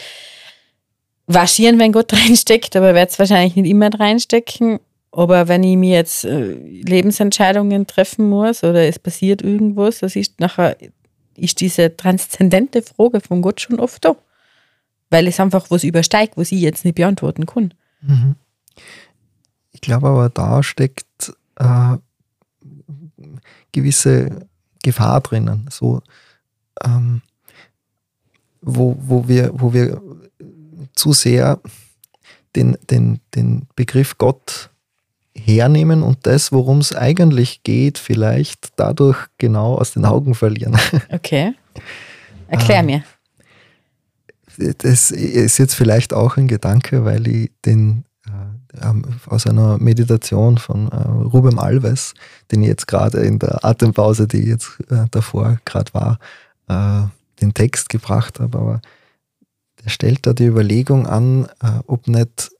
[1.25, 4.79] Waschieren, wenn Gott reinsteckt, aber werde es wahrscheinlich nicht immer reinstecken.
[5.11, 10.39] Aber wenn ich mir jetzt äh, Lebensentscheidungen treffen muss oder es passiert irgendwas, das ist
[10.39, 10.77] nachher
[11.35, 14.15] ist diese transzendente Frage von Gott schon oft da.
[15.09, 17.73] Weil es einfach was übersteigt, was ich jetzt nicht beantworten kann.
[18.01, 18.35] Mhm.
[19.71, 21.97] Ich glaube aber, da steckt äh,
[23.71, 24.47] gewisse
[24.83, 26.01] Gefahr drinnen, so,
[26.83, 27.21] ähm,
[28.61, 30.01] wo, wo, wir, wo wir
[30.95, 31.59] zu sehr
[32.55, 34.69] den, den, den Begriff Gott
[35.35, 40.77] hernehmen und das, worum es eigentlich geht, vielleicht dadurch genau aus den Augen verlieren.
[41.11, 41.53] Okay.
[42.47, 43.03] Erklär mir.
[44.57, 48.93] Das ist jetzt vielleicht auch ein Gedanke, weil ich den äh,
[49.27, 52.13] aus einer Meditation von äh, Ruben Alves,
[52.51, 56.19] den ich jetzt gerade in der Atempause, die jetzt äh, davor gerade war,
[57.39, 58.57] den Text gebracht habe.
[58.57, 58.81] Aber
[59.81, 61.47] der stellt da die Überlegung an,
[61.85, 62.51] ob nicht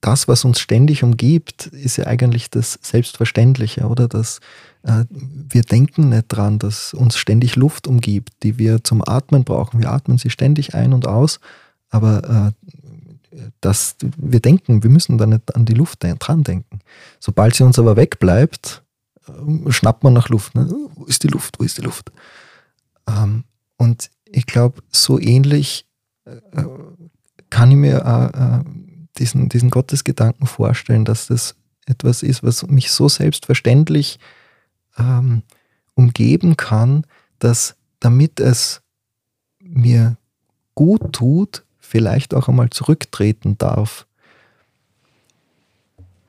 [0.00, 4.08] das, was uns ständig umgibt, ist ja eigentlich das Selbstverständliche, oder?
[4.08, 4.40] Dass äh,
[4.88, 9.80] wir denken nicht dran, dass uns ständig Luft umgibt, die wir zum Atmen brauchen.
[9.80, 11.40] Wir atmen sie ständig ein und aus,
[11.90, 16.80] aber äh, das, wir denken, wir müssen da nicht an die Luft dran denken.
[17.20, 18.82] Sobald sie uns aber wegbleibt,
[19.26, 20.54] äh, schnappt man nach Luft.
[20.54, 20.68] Ne?
[20.94, 21.58] Wo ist die Luft?
[21.58, 22.12] Wo ist die Luft?
[23.08, 23.44] Ähm,
[23.76, 25.86] und ich glaube, so ähnlich
[26.24, 26.64] äh,
[27.50, 28.70] kann ich mir äh,
[29.18, 34.18] diesen, diesen Gottesgedanken vorstellen, dass das etwas ist, was mich so selbstverständlich
[34.98, 35.42] ähm,
[35.94, 37.06] umgeben kann,
[37.38, 38.82] dass damit es
[39.60, 40.16] mir
[40.74, 44.06] gut tut, vielleicht auch einmal zurücktreten darf.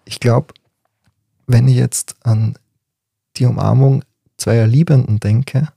[0.06, 0.53] Ich glaube,
[1.47, 2.58] wenn ich jetzt an
[3.36, 4.03] die Umarmung
[4.38, 5.71] zweier Liebenden denke,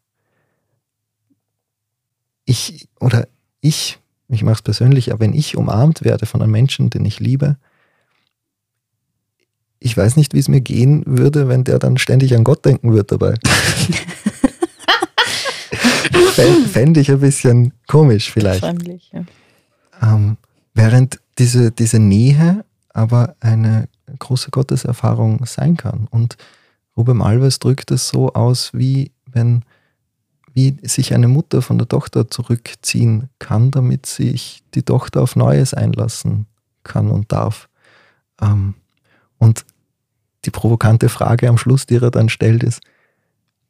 [2.44, 3.28] ich oder
[3.60, 4.00] ich
[4.32, 7.56] ich mache es persönlich, aber wenn ich umarmt werde von einem Menschen, den ich liebe,
[9.80, 12.92] ich weiß nicht, wie es mir gehen würde, wenn der dann ständig an Gott denken
[12.92, 13.34] würde dabei.
[16.70, 18.62] Fände ich ein bisschen komisch vielleicht.
[18.62, 19.24] Ja.
[20.02, 20.36] Ähm,
[20.74, 23.88] während diese, diese Nähe aber eine
[24.18, 26.06] große Gotteserfahrung sein kann.
[26.10, 26.36] Und
[26.96, 29.64] Ruben Alves drückt es so aus, wie wenn
[30.52, 35.74] wie sich eine Mutter von der Tochter zurückziehen kann, damit sich die Tochter auf Neues
[35.74, 36.46] einlassen
[36.82, 37.68] kann und darf.
[38.42, 38.74] Ähm,
[39.40, 39.64] und
[40.44, 42.80] die provokante Frage am Schluss, die er dann stellt, ist,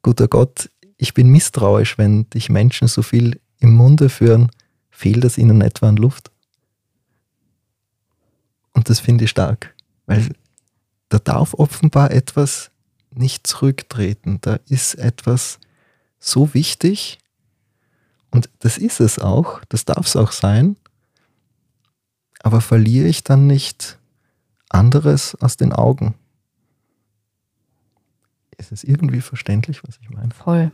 [0.03, 4.51] guter Gott, ich bin misstrauisch, wenn dich Menschen so viel im Munde führen,
[4.91, 6.31] fehlt es ihnen etwa an Luft?
[8.73, 9.75] Und das finde ich stark,
[10.07, 10.35] weil
[11.09, 12.71] da darf offenbar etwas
[13.13, 15.59] nicht zurücktreten, da ist etwas,
[16.23, 17.19] so wichtig
[18.31, 20.77] und das ist es auch, das darf es auch sein,
[22.43, 23.99] aber verliere ich dann nicht
[24.71, 26.15] anderes aus den Augen?
[28.57, 30.31] Ist es irgendwie verständlich, was ich meine?
[30.33, 30.71] Voll.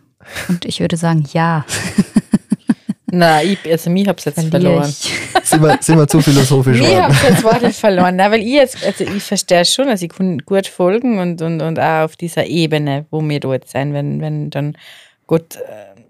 [0.49, 1.65] Und ich würde sagen, ja.
[3.11, 4.91] Na, ich, also mich hab's jetzt Verliere verloren.
[5.45, 8.17] sind, wir, sind wir zu philosophisch Ich hab's jetzt wirklich verloren.
[8.17, 11.63] Na, weil ich jetzt, also ich verstehe schon, also ich kann gut folgen und, und,
[11.63, 14.77] und auch auf dieser Ebene, wo wir dort sein, wenn, wenn dann
[15.27, 16.01] Gott äh,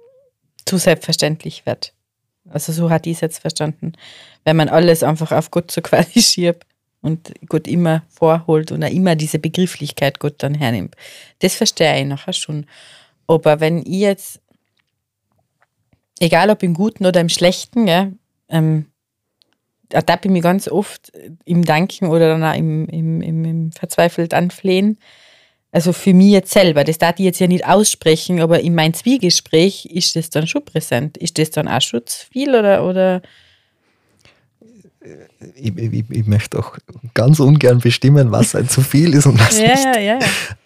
[0.65, 1.93] zu selbstverständlich wird.
[2.49, 3.93] Also so hat ich es jetzt verstanden.
[4.45, 6.65] Wenn man alles einfach auf Gott so quasi schiebt
[7.07, 10.97] und Gott immer vorholt und er immer diese Begrifflichkeit Gott dann hernimmt.
[11.39, 12.67] Das verstehe ich nachher schon.
[13.29, 14.41] Aber wenn ich jetzt,
[16.19, 18.11] egal ob im Guten oder im Schlechten, ja,
[18.49, 18.87] ähm,
[19.91, 21.13] ertappe ich mich ganz oft
[21.45, 24.99] im Danken oder dann auch im, im, im, im verzweifelt Anflehen,
[25.71, 28.95] also für mich jetzt selber, das darf ich jetzt ja nicht aussprechen, aber in meinem
[28.95, 31.19] Zwiegespräch ist das dann schon präsent.
[31.19, 33.23] Ist das dann auch schon zu viel oder, oder
[35.55, 36.77] ich, ich, ich, möchte auch
[37.15, 39.85] ganz ungern bestimmen, was ein zu viel ist und was ja, nicht.
[39.85, 40.19] Ja, ja.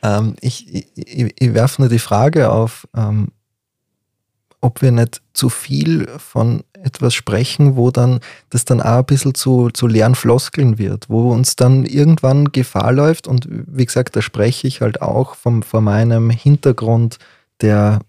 [0.02, 3.28] Ähm, ich, ich, ich werfe nur die Frage auf, ähm,
[4.60, 9.34] ob wir nicht zu viel von etwas sprechen, wo dann das dann auch ein bisschen
[9.34, 13.26] zu, zu leeren Floskeln wird, wo uns dann irgendwann Gefahr läuft.
[13.26, 17.18] Und wie gesagt, da spreche ich halt auch vom, von meinem Hintergrund,
[17.60, 18.00] der,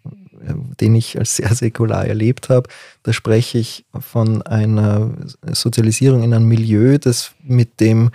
[0.80, 2.70] den ich als sehr säkular erlebt habe.
[3.04, 5.12] Da spreche ich von einer
[5.52, 8.12] Sozialisierung in einem Milieu, das mit dem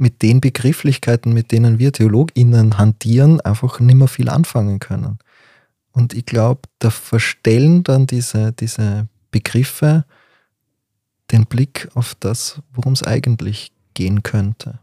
[0.00, 5.18] mit den Begrifflichkeiten, mit denen wir TheologInnen hantieren, einfach nicht mehr viel anfangen können.
[5.92, 10.06] Und ich glaube, da verstellen dann diese, diese Begriffe
[11.30, 14.78] den Blick auf das, worum es eigentlich gehen könnte.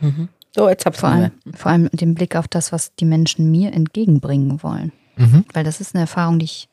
[0.00, 0.28] Mhm.
[0.54, 3.72] So, jetzt hab's vor, allem, vor allem den Blick auf das, was die Menschen mir
[3.72, 4.92] entgegenbringen wollen.
[5.20, 5.44] Mhm.
[5.52, 6.68] Weil das ist eine Erfahrung, die ich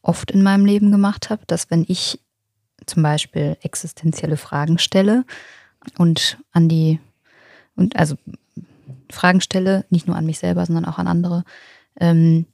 [0.00, 2.20] oft in meinem Leben gemacht habe, dass wenn ich
[2.86, 5.24] zum Beispiel existenzielle Fragen stelle
[5.98, 7.00] und an die,
[7.74, 8.16] und also
[9.10, 11.44] Fragen stelle, nicht nur an mich selber, sondern auch an andere,
[11.98, 12.46] ähm,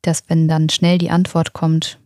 [0.00, 1.98] dass wenn dann schnell die Antwort kommt,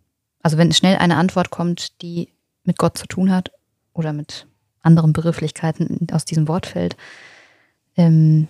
[0.43, 2.29] also wenn schnell eine Antwort kommt, die
[2.65, 3.53] mit Gott zu tun hat
[3.93, 4.47] oder mit
[4.83, 6.97] anderen Begrifflichkeiten aus diesem Wortfeld,
[7.97, 8.49] ähm,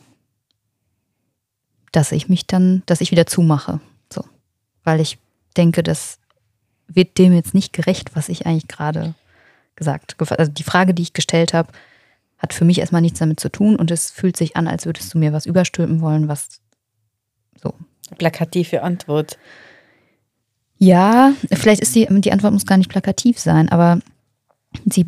[1.92, 3.80] dass ich mich dann, dass ich wieder zumache.
[4.12, 4.24] So.
[4.84, 5.18] Weil ich
[5.56, 6.18] denke, das
[6.86, 9.14] wird dem jetzt nicht gerecht, was ich eigentlich gerade
[9.76, 10.38] gesagt habe.
[10.38, 11.72] Also die Frage, die ich gestellt habe,
[12.38, 15.12] hat für mich erstmal nichts damit zu tun und es fühlt sich an, als würdest
[15.12, 16.60] du mir was überstülpen wollen, was
[17.60, 17.74] so.
[18.16, 19.38] Plakative Antwort.
[20.78, 24.00] Ja, vielleicht ist die, die Antwort muss gar nicht plakativ sein, aber
[24.86, 25.06] sie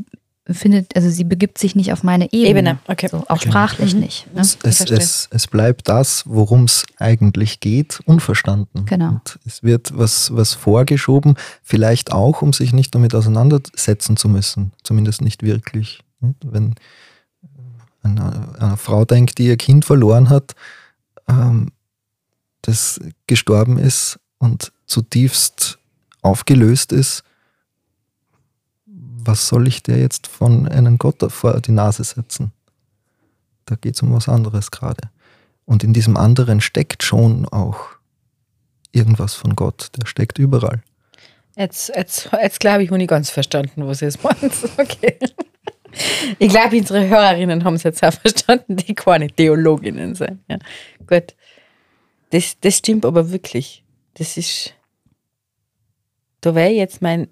[0.54, 2.48] findet, also sie begibt sich nicht auf meine Ebene.
[2.48, 3.08] Ebene, okay.
[3.10, 4.00] So, auch sprachlich mhm.
[4.00, 4.34] nicht.
[4.34, 4.40] Ne?
[4.40, 8.84] Es, es, es, es, bleibt das, worum es eigentlich geht, unverstanden.
[8.86, 9.08] Genau.
[9.10, 14.72] Und es wird was, was vorgeschoben, vielleicht auch, um sich nicht damit auseinandersetzen zu müssen.
[14.82, 16.00] Zumindest nicht wirklich.
[16.20, 16.74] Wenn
[18.02, 20.54] eine, eine Frau denkt, die ihr Kind verloren hat,
[21.28, 21.72] ähm,
[22.62, 25.78] das gestorben ist und zutiefst
[26.22, 27.24] aufgelöst ist,
[29.30, 32.50] was soll ich dir jetzt von einem Gott vor die Nase setzen?
[33.64, 35.08] Da geht es um was anderes gerade.
[35.64, 37.78] Und in diesem anderen steckt schon auch
[38.90, 39.92] irgendwas von Gott.
[39.96, 40.82] Der steckt überall.
[41.56, 44.52] Jetzt, jetzt, jetzt glaube ich, habe ich ganz verstanden, was es meint.
[44.78, 45.16] Okay.
[46.38, 50.40] Ich glaube, unsere Hörerinnen haben es jetzt auch verstanden, die keine Theologinnen sind.
[50.48, 50.58] Ja.
[51.06, 51.36] Gut.
[52.30, 53.84] Das, das stimmt aber wirklich.
[54.14, 54.74] Das ist.
[56.40, 57.28] Da wäre jetzt mein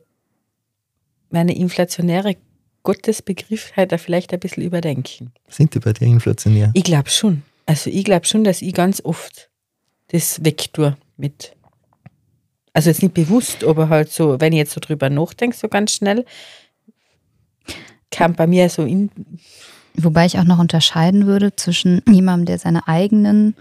[1.31, 2.37] meine inflationäre
[2.83, 5.33] Gottesbegriffheit da vielleicht ein bisschen überdenken.
[5.49, 6.71] Sind die bei dir inflationär?
[6.75, 7.43] Ich glaube schon.
[7.67, 9.51] Also ich glaube schon, dass ich ganz oft
[10.09, 11.55] das wegtue mit.
[12.73, 15.93] Also jetzt nicht bewusst, aber halt so, wenn ich jetzt so drüber nachdenke, so ganz
[15.93, 16.25] schnell,
[18.11, 19.11] kam bei mir so in.
[19.95, 23.57] Wobei ich auch noch unterscheiden würde zwischen jemandem, der seine eigenen,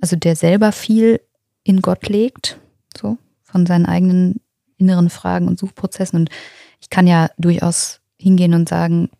[0.00, 1.20] also der selber viel
[1.64, 2.58] in Gott legt,
[2.96, 4.40] so von seinen eigenen
[4.76, 6.30] inneren Fragen und Suchprozessen und
[6.80, 9.10] ich kann ja durchaus hingehen und sagen,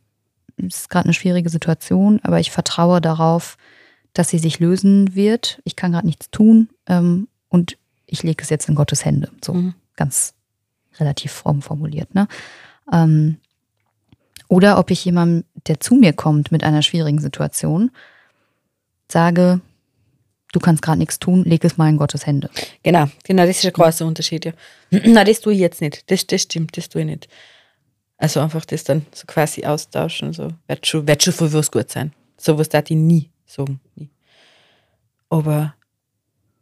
[0.57, 3.57] es ist gerade eine schwierige Situation, aber ich vertraue darauf,
[4.13, 5.61] dass sie sich lösen wird.
[5.65, 9.31] Ich kann gerade nichts tun ähm, und ich lege es jetzt in Gottes Hände.
[9.45, 9.75] So mhm.
[9.97, 10.35] ganz
[10.99, 12.15] relativ fromm formuliert.
[12.15, 12.27] Ne?
[12.93, 13.37] Ähm,
[14.49, 17.91] oder ob ich jemandem, der zu mir kommt mit einer schwierigen Situation,
[19.11, 19.61] sage,
[20.53, 22.51] du kannst gerade nichts tun, leg es mal in Gottes Hände.
[22.83, 24.53] Genau, genau, das ist ein großer Unterschied, ja.
[24.91, 26.11] Nein, das tue ich jetzt nicht.
[26.11, 27.29] Das, das stimmt, das tue ich nicht.
[28.17, 31.91] Also einfach das dann so quasi austauschen, so wird schon, wird schon für was gut
[31.91, 32.13] sein.
[32.37, 33.81] So was darf ich nie sagen.
[33.95, 34.11] Nie.
[35.31, 35.75] Aber,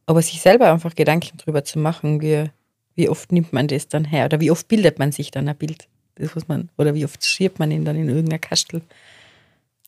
[0.05, 2.51] aber sich selber einfach Gedanken drüber zu machen, wie,
[2.95, 5.57] wie oft nimmt man das dann her oder wie oft bildet man sich dann ein
[5.57, 5.89] Bild.
[6.17, 8.83] Das was man, oder wie oft schiebt man ihn dann in irgendeiner Kastel,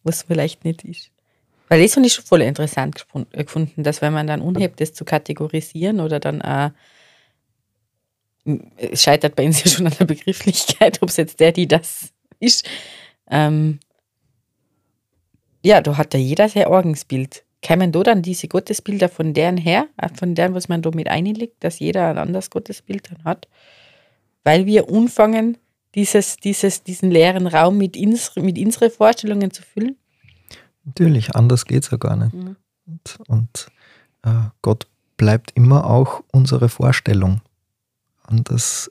[0.04, 1.10] was vielleicht nicht ist.
[1.68, 4.94] Weil das habe ich schon voll interessant äh, gefunden, dass wenn man dann unhebt, das
[4.94, 6.70] zu kategorisieren oder dann auch
[8.76, 12.12] es scheitert bei uns ja schon an der Begrifflichkeit, ob es jetzt der, die das
[12.40, 12.68] ist.
[13.30, 13.80] Ähm,
[15.64, 17.44] ja, da hat ja jeder sein Orgensbild.
[17.60, 21.56] Kämen da dann diese Gottesbilder von deren her, von deren, was man da mit einlegt,
[21.64, 23.48] dass jeder ein anderes Gottesbild dann hat?
[24.44, 25.58] Weil wir anfangen,
[25.94, 29.96] dieses, dieses, diesen leeren Raum mit, ins, mit unseren Vorstellungen zu füllen?
[30.88, 32.34] Natürlich, anders geht es ja gar nicht.
[32.34, 32.56] Mhm.
[32.86, 33.68] Und, und
[34.22, 37.42] äh, Gott bleibt immer auch unsere Vorstellung.
[38.22, 38.90] Anders,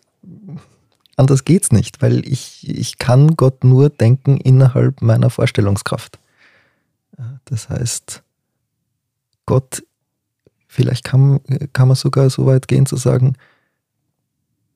[1.16, 6.20] anders es nicht, weil ich, ich kann Gott nur denken innerhalb meiner Vorstellungskraft.
[7.46, 8.24] Das heißt,
[9.46, 9.84] Gott,
[10.68, 11.40] vielleicht kann,
[11.74, 13.36] kann man sogar so weit gehen zu sagen,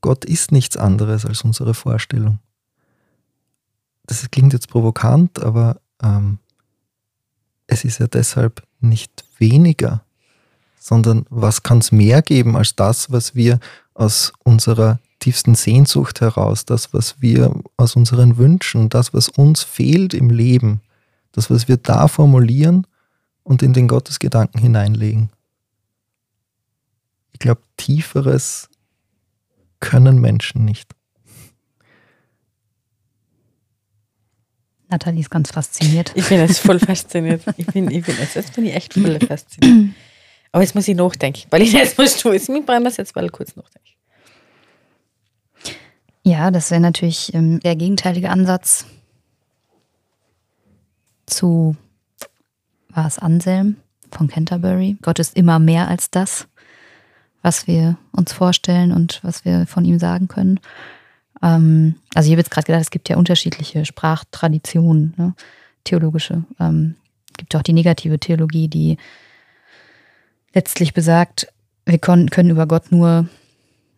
[0.02, 2.40] Gott ist nichts anderes als unsere Vorstellung.
[4.08, 6.40] Das klingt jetzt provokant, aber ähm,
[7.72, 10.04] es ist ja deshalb nicht weniger,
[10.78, 13.62] sondern was kann es mehr geben als das, was wir
[13.94, 20.14] aus unserer tiefsten Sehnsucht heraus, das, was wir aus unseren Wünschen, das, was uns fehlt
[20.14, 20.82] im Leben,
[21.32, 22.86] das, was wir da formulieren
[23.44, 25.30] und in den Gottesgedanken hineinlegen.
[27.32, 28.68] Ich glaube, tieferes
[29.80, 30.94] können Menschen nicht.
[34.92, 36.12] Nathalie ist ganz fasziniert.
[36.16, 37.42] Ich bin jetzt voll fasziniert.
[37.58, 39.96] Ich bin, ich bin jetzt, jetzt bin ich echt voll fasziniert.
[40.52, 42.34] Aber jetzt muss ich nachdenken, weil ich jetzt muss tun.
[42.34, 43.90] Jetzt muss jetzt mal kurz nachdenken.
[46.24, 48.86] Ja, das wäre natürlich ähm, der gegenteilige Ansatz
[51.26, 51.76] zu,
[52.90, 53.78] war es Anselm
[54.12, 54.98] von Canterbury.
[55.02, 56.48] Gott ist immer mehr als das,
[57.42, 60.60] was wir uns vorstellen und was wir von ihm sagen können.
[61.42, 65.34] Ähm, also ich habe jetzt gerade gedacht, es gibt ja unterschiedliche Sprachtraditionen, ne?
[65.84, 66.44] theologische.
[66.60, 66.96] Ähm,
[67.32, 68.98] es gibt auch die negative Theologie, die
[70.54, 71.48] letztlich besagt,
[71.86, 73.28] wir können, können über Gott nur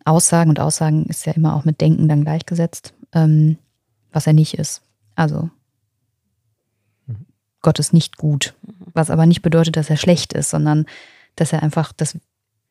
[0.04, 3.58] Aussagen und Aussagen ist ja immer auch mit Denken dann gleichgesetzt, ähm,
[4.12, 4.82] was er nicht ist.
[5.14, 5.50] Also
[7.06, 7.26] mhm.
[7.60, 8.54] Gott ist nicht gut,
[8.92, 10.86] was aber nicht bedeutet, dass er schlecht ist, sondern
[11.36, 12.18] dass er einfach, dass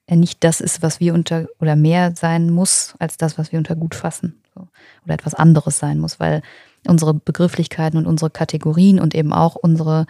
[0.06, 3.60] er nicht das ist, was wir unter oder mehr sein muss als das, was wir
[3.60, 6.42] unter gut fassen oder etwas anderes sein muss, weil
[6.88, 10.06] unsere Begrifflichkeiten und unsere Kategorien und eben auch unsere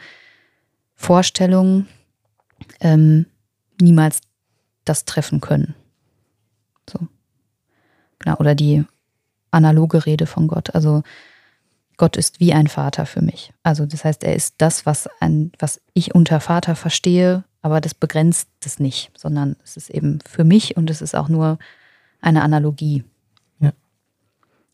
[0.95, 1.87] Vorstellungen
[2.79, 3.25] ähm,
[3.79, 4.21] niemals
[4.85, 5.75] das treffen können.
[6.89, 7.07] So.
[8.19, 8.85] Genau, oder die
[9.51, 10.73] analoge Rede von Gott.
[10.75, 11.03] Also
[11.97, 13.53] Gott ist wie ein Vater für mich.
[13.61, 17.93] Also das heißt, er ist das, was, ein, was ich unter Vater verstehe, aber das
[17.93, 21.59] begrenzt es nicht, sondern es ist eben für mich und es ist auch nur
[22.19, 23.03] eine Analogie.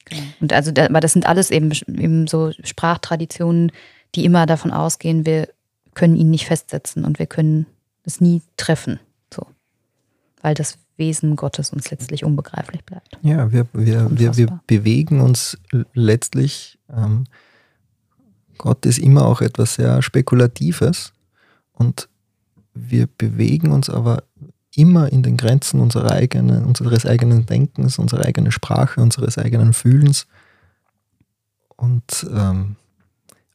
[0.09, 0.21] Genau.
[0.39, 3.71] Und also, aber das sind alles eben, eben so Sprachtraditionen,
[4.15, 5.49] die immer davon ausgehen, wir
[5.93, 7.65] können ihn nicht festsetzen und wir können
[8.03, 8.99] es nie treffen.
[9.33, 9.45] So.
[10.41, 13.17] Weil das Wesen Gottes uns letztlich unbegreiflich bleibt.
[13.21, 15.57] Ja, wir, wir, wir, wir bewegen uns
[15.93, 17.25] letztlich, ähm,
[18.57, 21.13] Gott ist immer auch etwas sehr Spekulatives
[21.73, 22.09] und
[22.73, 24.23] wir bewegen uns aber
[24.79, 30.27] immer in den Grenzen unserer eigenen, unseres eigenen Denkens, unserer eigenen Sprache, unseres eigenen Fühlens.
[31.75, 32.75] Und ähm,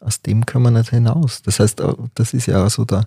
[0.00, 1.42] aus dem können wir nicht hinaus.
[1.42, 1.82] Das heißt,
[2.14, 3.06] das ist ja so der,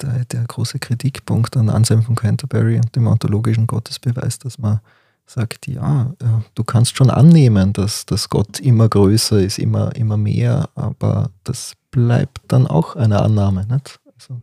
[0.00, 4.80] der, der große Kritikpunkt an Anselm von Canterbury und dem ontologischen Gottesbeweis, dass man
[5.26, 6.12] sagt, ja,
[6.54, 11.74] du kannst schon annehmen, dass, dass Gott immer größer ist, immer, immer mehr, aber das
[11.90, 13.66] bleibt dann auch eine Annahme.
[13.66, 14.00] Nicht?
[14.16, 14.40] Also,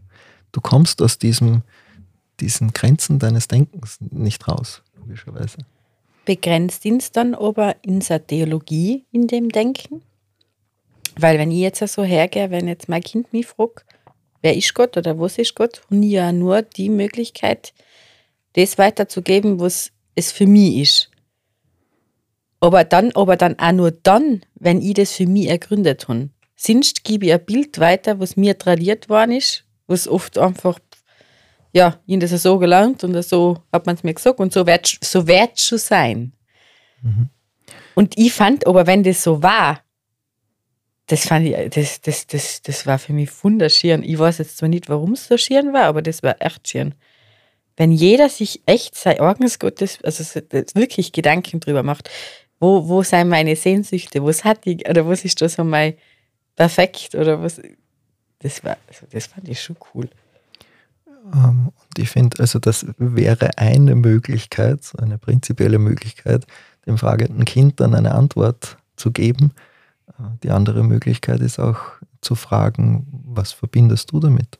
[0.51, 1.63] du kommst aus diesem,
[2.39, 5.57] diesen Grenzen deines Denkens nicht raus, logischerweise.
[6.25, 10.01] Begrenzt ihn es dann aber in seiner Theologie in dem Denken?
[11.19, 13.85] Weil wenn ich jetzt so hergehe, wenn jetzt mein Kind mich fragt,
[14.41, 17.73] wer ist Gott oder was ist Gott, und ich ja nur die Möglichkeit,
[18.53, 21.11] das weiterzugeben, was es für mich ist.
[22.59, 26.29] Aber dann, aber dann auch nur dann, wenn ich das für mich ergründet habe.
[26.55, 30.79] Sonst gebe ich ein Bild weiter, was mir tradiert worden ist, was oft einfach,
[31.73, 34.97] ja, ich das so gelernt und so hat man es mir gesagt und so wird
[35.01, 36.33] so es schon sein.
[37.01, 37.29] Mhm.
[37.95, 39.81] Und ich fand, aber wenn das so war,
[41.07, 44.03] das fand ich, das, das, das, das war für mich wunderschön.
[44.03, 46.93] Ich weiß jetzt zwar nicht, warum es so schön war, aber das war echt schön.
[47.77, 50.41] Wenn jeder sich echt sein eigenes Gottes, also
[50.73, 52.09] wirklich Gedanken drüber macht,
[52.59, 55.95] wo, wo sind meine Sehnsüchte, was hat ich, oder was ist das so mein
[56.55, 57.61] Perfekt, oder was,
[58.39, 60.09] das war, also das fand ich schon cool.
[61.33, 66.45] Ähm, und ich finde, also das wäre eine Möglichkeit, eine prinzipielle Möglichkeit,
[66.85, 69.51] dem fragenden Kind dann eine Antwort zu geben
[70.43, 71.79] die andere Möglichkeit ist auch
[72.21, 74.59] zu fragen, was verbindest du damit?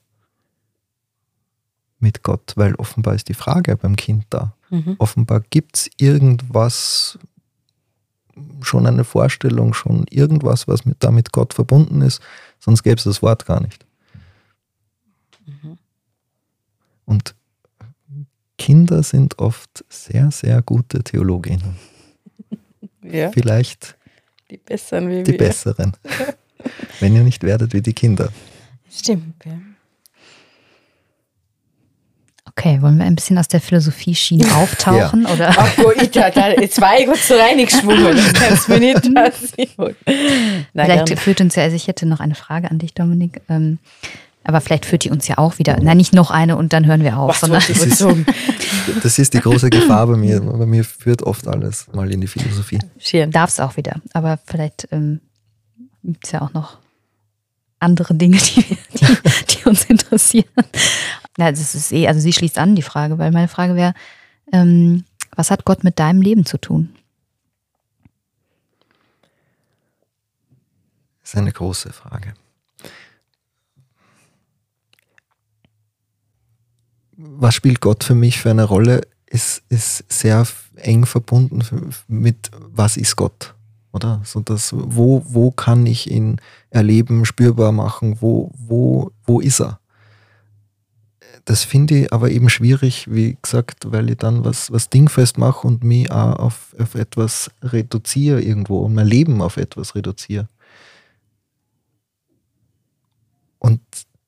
[2.00, 4.54] Mit Gott, weil offenbar ist die Frage beim Kind da.
[4.70, 4.96] Mhm.
[5.00, 7.18] Offenbar gibt es irgendwas,
[8.62, 12.22] schon eine Vorstellung, schon irgendwas, was mit, damit Gott verbunden ist,
[12.60, 13.84] sonst gäbe es das Wort gar nicht.
[15.48, 15.80] Mhm.
[17.08, 17.34] Und
[18.58, 21.78] Kinder sind oft sehr, sehr gute Theologinnen.
[23.02, 23.32] Ja.
[23.32, 23.96] Vielleicht
[24.52, 25.38] die Besseren wie Die wir.
[25.38, 25.94] Besseren.
[27.00, 28.30] Wenn ihr nicht werdet wie die Kinder.
[28.92, 29.54] Stimmt, ja.
[32.46, 35.24] Okay, wollen wir ein bisschen aus der Philosophie-Schiene auftauchen?
[35.24, 35.34] ja.
[35.34, 35.54] oder?
[35.56, 38.18] Ach, wo ich da, da gut zu reingeschwungen.
[38.34, 39.96] Kannst du mir nicht passieren.
[40.74, 43.42] Vielleicht führt uns ja, also ich hätte noch eine Frage an dich, Dominik.
[43.48, 43.78] Ähm,
[44.48, 45.78] aber vielleicht führt die uns ja auch wieder.
[45.82, 47.42] Nein, nicht noch eine und dann hören wir auf.
[47.42, 48.06] Was, das, ist,
[49.04, 50.40] das ist die große Gefahr bei mir.
[50.40, 52.80] Bei mir führt oft alles mal in die Philosophie.
[53.30, 54.00] Darf es auch wieder.
[54.14, 55.20] Aber vielleicht ähm,
[56.02, 56.78] gibt es ja auch noch
[57.80, 59.06] andere Dinge, die, die,
[59.50, 60.48] die uns interessieren.
[61.38, 63.94] Ja, das ist eh, also sie schließt an die Frage, weil meine Frage wäre,
[64.54, 65.04] ähm,
[65.36, 66.96] was hat Gott mit deinem Leben zu tun?
[71.22, 72.34] Das ist eine große Frage.
[77.18, 81.62] Was spielt Gott für mich für eine Rolle, ist, ist sehr eng verbunden
[82.08, 83.56] mit, was ist Gott?
[83.92, 84.22] Oder?
[84.24, 86.40] So das, wo, wo kann ich ihn
[86.70, 88.18] erleben, spürbar machen?
[88.22, 89.80] Wo, wo, wo ist er?
[91.46, 95.66] Das finde ich aber eben schwierig, wie gesagt, weil ich dann was, was dingfest mache
[95.66, 100.48] und mich auch auf, auf etwas reduziere irgendwo und mein Leben auf etwas reduziere.
[103.60, 103.80] Und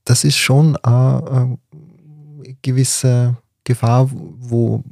[0.06, 1.58] das ist schon auch
[2.62, 4.84] gewisse Gefahr, wo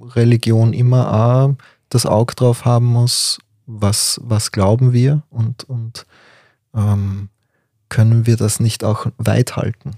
[0.00, 1.56] Religion immer auch
[1.88, 6.06] das Auge drauf haben muss, was, was glauben wir und, und
[6.74, 7.28] ähm,
[7.88, 9.92] können wir das nicht auch weit halten.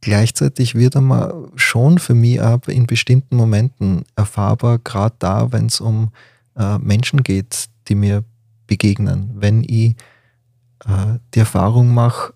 [0.00, 5.80] Gleichzeitig wird einmal schon für mich aber in bestimmten Momenten erfahrbar, gerade da, wenn es
[5.80, 6.12] um
[6.56, 8.24] äh, Menschen geht, die mir
[8.66, 9.30] begegnen.
[9.34, 9.96] Wenn ich
[10.84, 12.32] äh, die Erfahrung mache,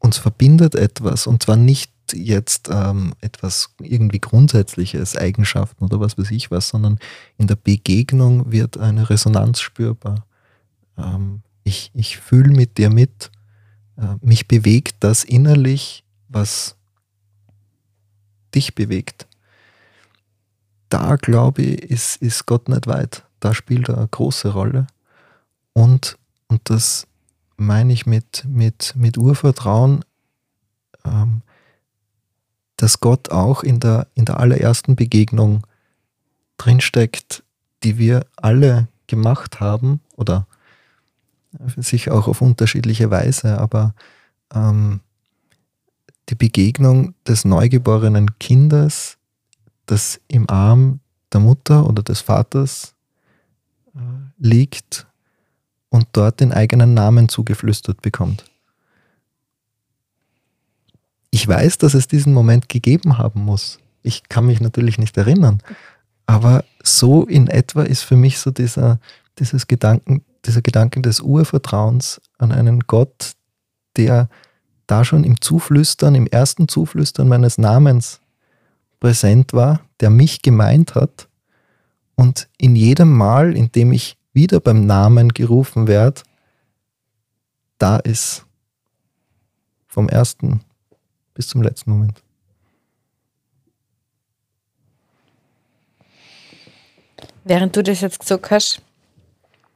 [0.00, 6.32] uns verbindet etwas und zwar nicht jetzt ähm, etwas irgendwie Grundsätzliches, Eigenschaften oder was weiß
[6.32, 6.98] ich was, sondern
[7.38, 10.26] in der Begegnung wird eine Resonanz spürbar.
[10.98, 13.30] Ähm, ich ich fühle mit dir mit,
[13.96, 16.76] äh, mich bewegt das innerlich, was
[18.54, 19.28] dich bewegt.
[20.88, 23.24] Da glaube ich, ist, ist Gott nicht weit.
[23.38, 24.86] Da spielt er eine große Rolle.
[25.72, 27.06] Und, und das
[27.60, 30.04] meine ich mit, mit, mit Urvertrauen,
[31.04, 31.42] ähm,
[32.76, 35.66] dass Gott auch in der, in der allerersten Begegnung
[36.56, 37.42] drinsteckt,
[37.82, 40.46] die wir alle gemacht haben oder
[41.76, 43.94] sich auch auf unterschiedliche Weise, aber
[44.54, 45.00] ähm,
[46.28, 49.18] die Begegnung des neugeborenen Kindes,
[49.86, 51.00] das im Arm
[51.32, 52.94] der Mutter oder des Vaters
[53.94, 53.98] äh,
[54.38, 55.06] liegt
[55.90, 58.44] und dort den eigenen Namen zugeflüstert bekommt.
[61.30, 63.78] Ich weiß, dass es diesen Moment gegeben haben muss.
[64.02, 65.62] Ich kann mich natürlich nicht erinnern,
[66.26, 68.98] aber so in etwa ist für mich so dieser,
[69.38, 73.32] dieses Gedanken, dieser Gedanke des Urvertrauens an einen Gott,
[73.96, 74.28] der
[74.86, 78.20] da schon im Zuflüstern, im ersten Zuflüstern meines Namens
[78.98, 81.28] präsent war, der mich gemeint hat
[82.16, 86.22] und in jedem Mal, in dem ich wieder beim Namen gerufen werde,
[87.78, 88.44] da ist
[89.86, 90.60] vom ersten
[91.34, 92.22] bis zum letzten Moment.
[97.44, 98.82] Während du das jetzt gesagt hast,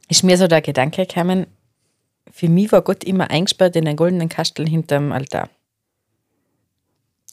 [0.07, 1.47] ist mir so der Gedanke gekommen,
[2.31, 5.49] für mich war Gott immer eingesperrt in einen goldenen Kastel hinterm Altar.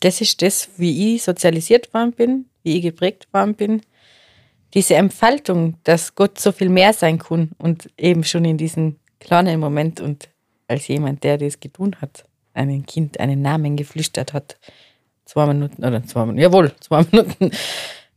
[0.00, 3.82] Das ist das, wie ich sozialisiert worden bin, wie ich geprägt worden bin.
[4.74, 9.60] Diese Entfaltung, dass Gott so viel mehr sein kann und eben schon in diesem kleinen
[9.60, 10.28] Moment und
[10.68, 14.56] als jemand, der das getan hat, einem Kind einen Namen geflüstert hat,
[15.24, 17.50] zwei Minuten, oder zwei Minuten, jawohl, zwei Minuten,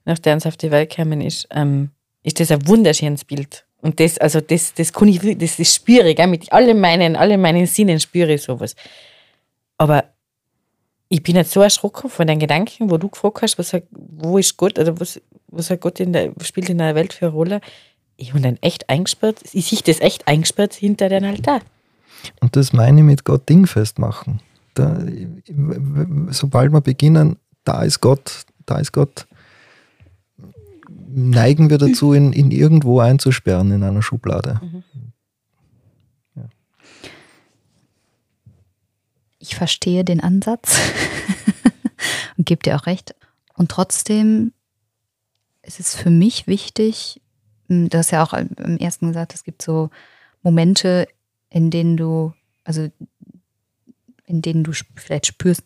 [0.05, 1.91] nachdem es auf die Welt gekommen ist, ähm,
[2.23, 3.65] ist das ein wunderschönes Bild.
[3.81, 7.37] Und das, also das, das kann ich, das, das spüre ich, mit allen meinen, alle
[7.37, 8.75] meinen Sinnen spüre ich sowas.
[9.77, 10.05] Aber
[11.09, 14.57] ich bin jetzt so erschrocken von den Gedanken, wo du gefragt hast, was, wo ist
[14.57, 17.61] Gott, oder was, was hat Gott in der, spielt in der Welt für eine Rolle.
[18.17, 21.61] Ich habe dann echt eingesperrt, ich sehe das echt eingesperrt hinter den Altar.
[22.41, 24.41] Und das meine ich mit Gott dingfest machen.
[24.73, 24.99] Da,
[26.29, 29.27] sobald wir beginnen, da ist Gott, da ist Gott,
[31.07, 34.59] neigen wir dazu, ihn, ihn irgendwo einzusperren in einer Schublade.
[34.61, 34.83] Mhm.
[39.47, 40.79] Ich verstehe den Ansatz
[42.37, 43.13] und gebe dir auch recht.
[43.53, 44.53] Und trotzdem
[45.61, 47.21] ist es für mich wichtig,
[47.67, 49.91] hm, du hast ja auch im ersten gesagt, es gibt so
[50.41, 51.07] Momente,
[51.51, 52.33] in denen du,
[52.63, 52.89] also
[54.25, 55.63] in denen du vielleicht spürst,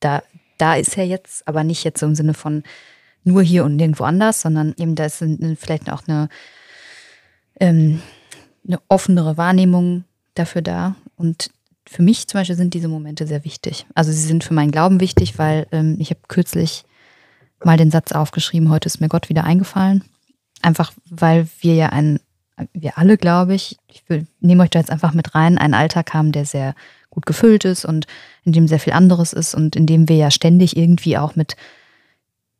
[0.00, 0.22] da,
[0.56, 2.62] da ist er jetzt, aber nicht jetzt so im Sinne von,
[3.22, 5.22] nur hier und nirgendwo anders, sondern eben da ist
[5.58, 6.30] vielleicht auch eine,
[7.60, 8.00] ähm,
[8.66, 10.04] eine offenere Wahrnehmung
[10.34, 10.96] dafür da.
[11.16, 11.50] Und
[11.88, 13.86] für mich zum Beispiel sind diese Momente sehr wichtig.
[13.94, 16.84] Also sie sind für meinen Glauben wichtig, weil ähm, ich habe kürzlich
[17.64, 20.04] mal den Satz aufgeschrieben, heute ist mir Gott wieder eingefallen.
[20.62, 22.20] Einfach weil wir ja ein,
[22.72, 24.02] wir alle, glaube ich, ich
[24.40, 26.74] nehme euch da jetzt einfach mit rein, einen Alltag haben, der sehr
[27.10, 28.06] gut gefüllt ist und
[28.44, 31.56] in dem sehr viel anderes ist und in dem wir ja ständig irgendwie auch mit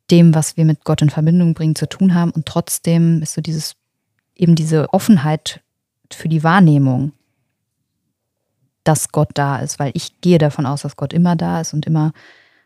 [0.09, 2.31] dem, was wir mit Gott in Verbindung bringen, zu tun haben.
[2.31, 3.75] Und trotzdem ist so dieses,
[4.35, 5.61] eben diese Offenheit
[6.11, 7.11] für die Wahrnehmung,
[8.87, 11.85] dass Gott da ist, weil ich gehe davon aus, dass Gott immer da ist und
[11.85, 12.13] immer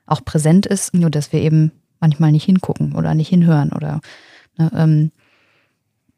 [0.05, 4.01] auch präsent ist, nur dass wir eben manchmal nicht hingucken oder nicht hinhören oder
[4.57, 5.11] ne, ähm,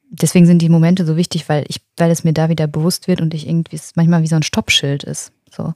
[0.10, 3.22] deswegen sind die Momente so wichtig, weil ich, weil es mir da wieder bewusst wird
[3.22, 5.32] und ich irgendwie es manchmal wie so ein Stoppschild ist.
[5.50, 5.74] So.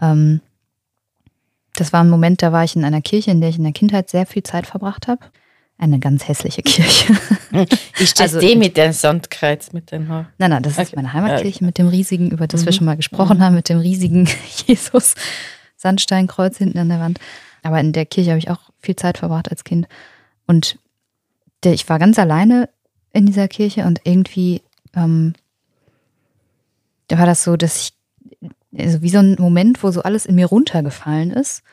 [0.00, 0.40] Ähm,
[1.74, 3.72] das war ein Moment, da war ich in einer Kirche, in der ich in der
[3.72, 5.24] Kindheit sehr viel Zeit verbracht habe.
[5.82, 7.12] Eine ganz hässliche Kirche.
[7.98, 10.28] Ist das also, die mit dem Sandkreuz mit den Haaren?
[10.38, 12.66] Nein, nein, das ist meine Heimatkirche mit dem riesigen, über das mhm.
[12.66, 13.42] wir schon mal gesprochen mhm.
[13.42, 14.28] haben, mit dem riesigen
[14.66, 15.16] Jesus
[15.76, 17.18] Sandsteinkreuz hinten an der Wand.
[17.64, 19.88] Aber in der Kirche habe ich auch viel Zeit verbracht als Kind.
[20.46, 20.78] Und
[21.64, 22.68] der, ich war ganz alleine
[23.12, 24.62] in dieser Kirche und irgendwie
[24.94, 25.34] ähm,
[27.08, 27.92] da war das so, dass ich
[28.78, 31.64] also wie so ein Moment, wo so alles in mir runtergefallen ist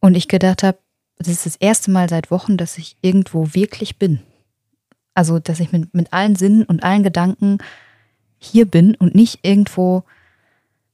[0.00, 0.78] und ich gedacht habe,
[1.18, 4.20] das ist das erste Mal seit Wochen, dass ich irgendwo wirklich bin.
[5.14, 7.58] Also, dass ich mit, mit allen Sinnen und allen Gedanken
[8.38, 10.04] hier bin und nicht irgendwo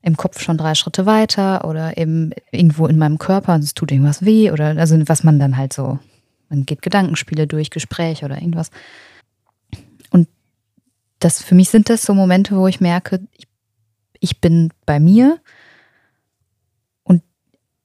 [0.01, 3.91] im Kopf schon drei Schritte weiter oder eben irgendwo in meinem Körper und es tut
[3.91, 5.99] irgendwas weh oder also was man dann halt so,
[6.49, 8.71] man geht Gedankenspiele durch, Gespräche oder irgendwas.
[10.11, 10.29] Und
[11.21, 13.47] das für mich sind das so Momente, wo ich merke, ich
[14.23, 15.41] ich bin bei mir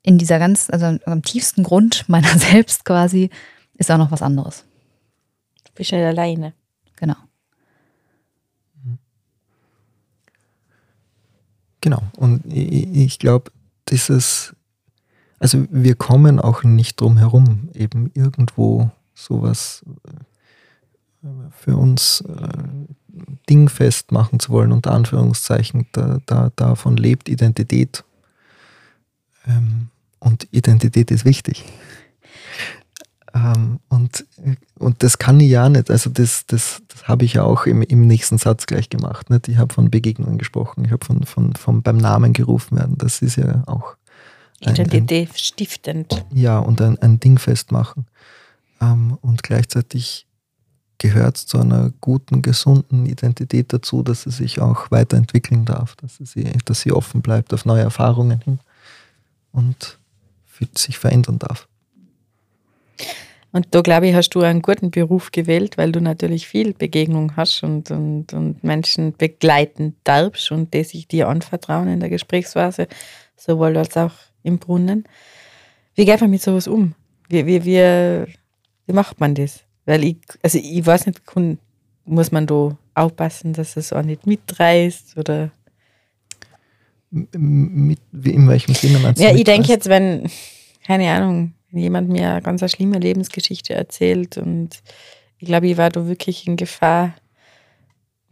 [0.08, 3.30] in dieser ganz, also am tiefsten Grund meiner selbst quasi,
[3.74, 4.64] ist auch noch was anderes.
[5.66, 6.53] Du bist nicht alleine.
[6.95, 7.18] Genau.
[11.82, 12.01] Genau.
[12.16, 13.51] Und ich, ich glaube,
[13.89, 14.55] dieses,
[15.39, 19.84] also wir kommen auch nicht drum herum, eben irgendwo sowas
[21.22, 22.64] äh, für uns äh,
[23.49, 25.86] dingfest machen zu wollen, unter Anführungszeichen.
[25.91, 28.05] Da, da, davon lebt Identität.
[29.45, 29.89] Ähm,
[30.28, 31.63] und Identität ist wichtig.
[33.34, 34.25] Ähm, und,
[34.78, 35.89] und das kann ich ja nicht.
[35.89, 39.30] Also das, das, das habe ich ja auch im, im nächsten Satz gleich gemacht.
[39.30, 39.47] Nicht?
[39.47, 42.97] Ich habe von Begegnungen gesprochen, ich habe von, von, von beim Namen gerufen werden.
[42.97, 43.95] Das ist ja auch
[44.59, 46.25] Identität stiftend.
[46.34, 48.05] Ja, und ein, ein Ding festmachen.
[48.82, 50.28] Ähm, und gleichzeitig
[50.97, 56.17] gehört es zu einer guten, gesunden Identität dazu, dass sie sich auch weiterentwickeln darf, dass
[56.17, 58.59] sie, dass sie offen bleibt auf neue Erfahrungen hin
[59.51, 59.99] und
[60.76, 61.68] sich verändern darf.
[63.51, 67.36] Und da glaube ich, hast du einen guten Beruf gewählt, weil du natürlich viel Begegnung
[67.36, 72.88] hast und, und, und Menschen begleiten darfst und die sich dir anvertrauen in der Gesprächsphase,
[73.36, 74.12] sowohl als auch
[74.43, 75.05] im Brunnen.
[75.95, 76.93] Wie geht man mit sowas um?
[77.30, 78.34] Wie, wie, wie,
[78.86, 79.64] wie macht man das?
[79.86, 81.22] Weil ich, also ich weiß nicht,
[82.05, 85.51] muss man da aufpassen, dass es auch nicht mitreißt oder?
[87.10, 89.26] Mit, in welchem Sinne meinst du?
[89.26, 90.30] Ja, ich denke jetzt, wenn,
[90.86, 94.82] keine Ahnung, jemand mir eine ganz eine schlimme Lebensgeschichte erzählt und
[95.39, 97.14] ich glaube, ich war da wirklich in Gefahr,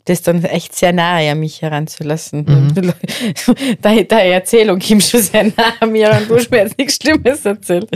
[0.05, 2.45] das dann echt sehr nahe an mich heranzulassen.
[2.45, 2.93] Mhm.
[3.82, 6.95] Deine, deine Erzählung kommt schon sehr nahe an mir und du hast mir jetzt nichts
[6.95, 7.89] Schlimmes erzählt.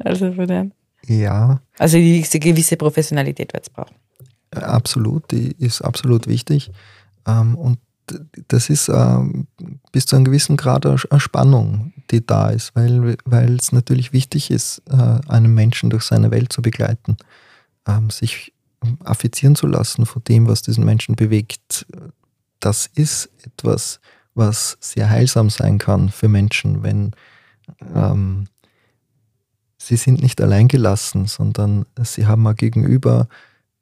[0.00, 0.72] Also von dem.
[1.06, 1.60] Ja.
[1.78, 3.94] Also diese gewisse Professionalität wird es brauchen.
[4.50, 6.70] Absolut, die ist absolut wichtig.
[7.26, 7.78] Ähm, und
[8.48, 9.46] das ist ähm,
[9.92, 13.16] bis zu einem gewissen Grad eine Spannung, die da ist, weil,
[13.58, 17.16] es natürlich wichtig ist, äh, einen Menschen durch seine Welt zu begleiten,
[17.86, 18.52] ähm, sich
[19.04, 21.86] affizieren zu lassen von dem, was diesen Menschen bewegt.
[22.60, 24.00] Das ist etwas,
[24.34, 27.12] was sehr heilsam sein kann für Menschen, wenn
[27.94, 28.46] ähm,
[29.78, 33.28] sie sind nicht allein gelassen, sondern sie haben ein Gegenüber,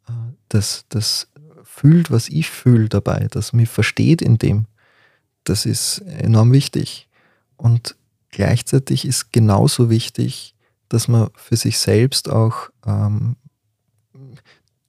[0.08, 0.12] äh,
[0.48, 1.28] das, das
[1.74, 4.66] fühlt, was ich fühle dabei, das mich versteht in dem.
[5.42, 7.08] Das ist enorm wichtig.
[7.56, 7.96] Und
[8.30, 10.54] gleichzeitig ist genauso wichtig,
[10.88, 13.36] dass man für sich selbst auch ähm,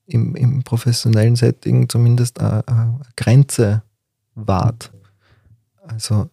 [0.05, 3.81] im, im professionellen Setting zumindest eine, eine Grenze
[4.35, 4.91] wahrt.
[5.81, 6.29] Also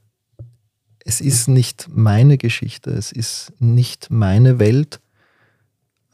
[1.04, 5.00] es ist nicht meine Geschichte, es ist nicht meine Welt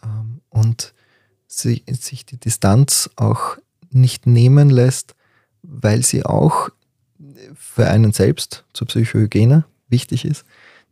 [0.04, 0.94] ähm, und
[1.48, 3.58] sich, sich die Distanz auch
[3.90, 5.14] nicht nehmen lässt,
[5.62, 6.70] weil sie auch
[7.54, 10.44] für einen selbst zur Psychohygiene wichtig ist.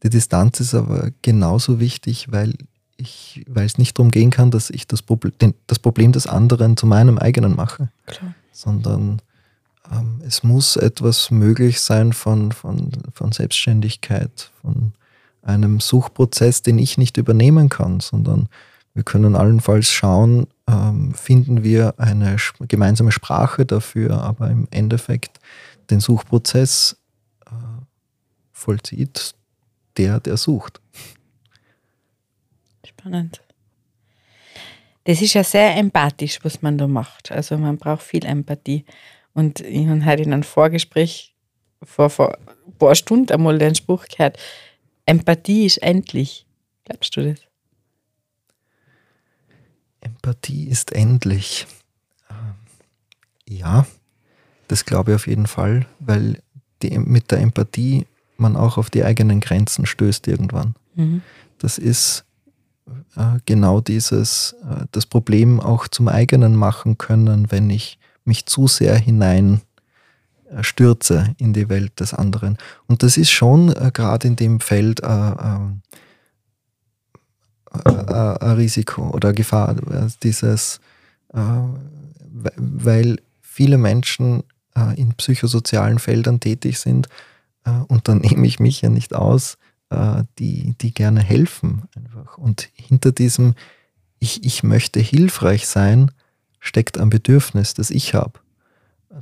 [0.03, 2.55] Die Distanz ist aber genauso wichtig, weil
[2.97, 6.77] ich, weil es nicht darum gehen kann, dass ich das Problem, das Problem des anderen
[6.77, 8.35] zu meinem eigenen mache, Klar.
[8.53, 9.21] sondern
[9.93, 14.93] ähm, es muss etwas möglich sein von, von, von Selbstständigkeit, von
[15.43, 18.49] einem Suchprozess, den ich nicht übernehmen kann, sondern
[18.97, 22.37] wir können allenfalls schauen, ähm, finden wir eine
[22.67, 25.39] gemeinsame Sprache dafür, aber im Endeffekt
[25.91, 26.97] den Suchprozess
[27.45, 27.51] äh,
[28.53, 29.35] vollzieht
[29.99, 30.81] der, der sucht.
[32.87, 33.43] Spannend.
[35.05, 37.31] Das ist ja sehr empathisch, was man da macht.
[37.31, 38.87] Also man braucht viel Empathie.
[39.35, 41.35] Und ich habe heute in einem Vorgespräch
[41.83, 44.39] vor, vor ein paar Stunden einmal den Spruch gehört,
[45.05, 46.47] Empathie ist endlich.
[46.85, 47.46] Glaubst du das?
[50.27, 51.67] Empathie ist endlich.
[52.29, 52.55] Ähm,
[53.49, 53.87] ja,
[54.67, 56.43] das glaube ich auf jeden Fall, weil
[56.83, 58.07] die, mit der Empathie
[58.37, 60.75] man auch auf die eigenen Grenzen stößt irgendwann.
[60.97, 61.23] Mhm.
[61.59, 62.25] Das ist
[63.17, 68.67] äh, genau dieses, äh, das Problem auch zum eigenen machen können, wenn ich mich zu
[68.67, 69.61] sehr hinein
[70.51, 72.59] äh, stürze in die Welt des anderen.
[72.89, 75.07] Und das ist schon äh, gerade in dem Feld äh,
[77.85, 79.77] ein Risiko oder Gefahr,
[80.23, 80.81] dieses,
[82.57, 84.43] weil viele Menschen
[84.97, 87.09] in psychosozialen Feldern tätig sind
[87.89, 89.57] und dann nehme ich mich ja nicht aus,
[89.91, 91.83] äh, die, die gerne helfen.
[91.95, 92.39] Einfach.
[92.39, 93.55] Und hinter diesem
[94.19, 96.11] ich, ich möchte hilfreich sein,
[96.59, 98.33] steckt ein Bedürfnis, das ich habe.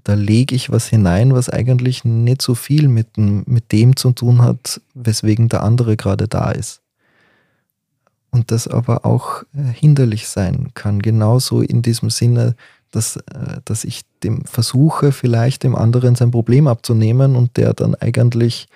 [0.03, 4.43] Da lege ich was hinein, was eigentlich nicht so viel mit, mit dem zu tun
[4.43, 6.81] hat, weswegen der andere gerade da ist.
[8.35, 12.57] Und das aber auch äh, hinderlich sein kann, genauso in diesem Sinne,
[12.91, 17.95] dass, äh, dass ich dem versuche, vielleicht dem anderen sein Problem abzunehmen und der dann
[17.95, 18.67] eigentlich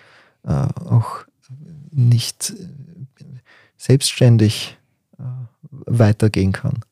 [0.44, 1.24] auch
[1.90, 2.54] nicht
[3.76, 4.78] selbstständig
[5.18, 5.22] äh,
[5.86, 6.84] weitergehen kann.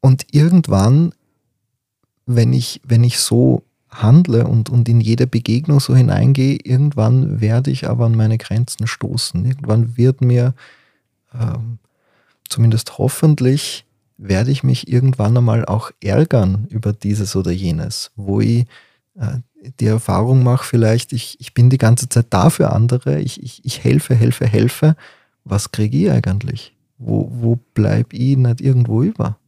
[0.00, 1.12] Und irgendwann,
[2.26, 3.62] wenn ich, wenn ich so
[4.02, 8.86] handle und, und in jede Begegnung so hineingehe, irgendwann werde ich aber an meine Grenzen
[8.86, 9.44] stoßen.
[9.44, 10.54] Irgendwann wird mir,
[11.34, 11.78] ähm,
[12.48, 13.84] zumindest hoffentlich,
[14.16, 18.66] werde ich mich irgendwann einmal auch ärgern über dieses oder jenes, wo ich
[19.18, 19.38] äh,
[19.80, 23.64] die Erfahrung mache, vielleicht, ich, ich bin die ganze Zeit da für andere, ich, ich,
[23.64, 24.96] ich helfe, helfe, helfe.
[25.44, 26.74] Was kriege ich eigentlich?
[26.98, 29.38] Wo, wo bleibe ich nicht irgendwo über?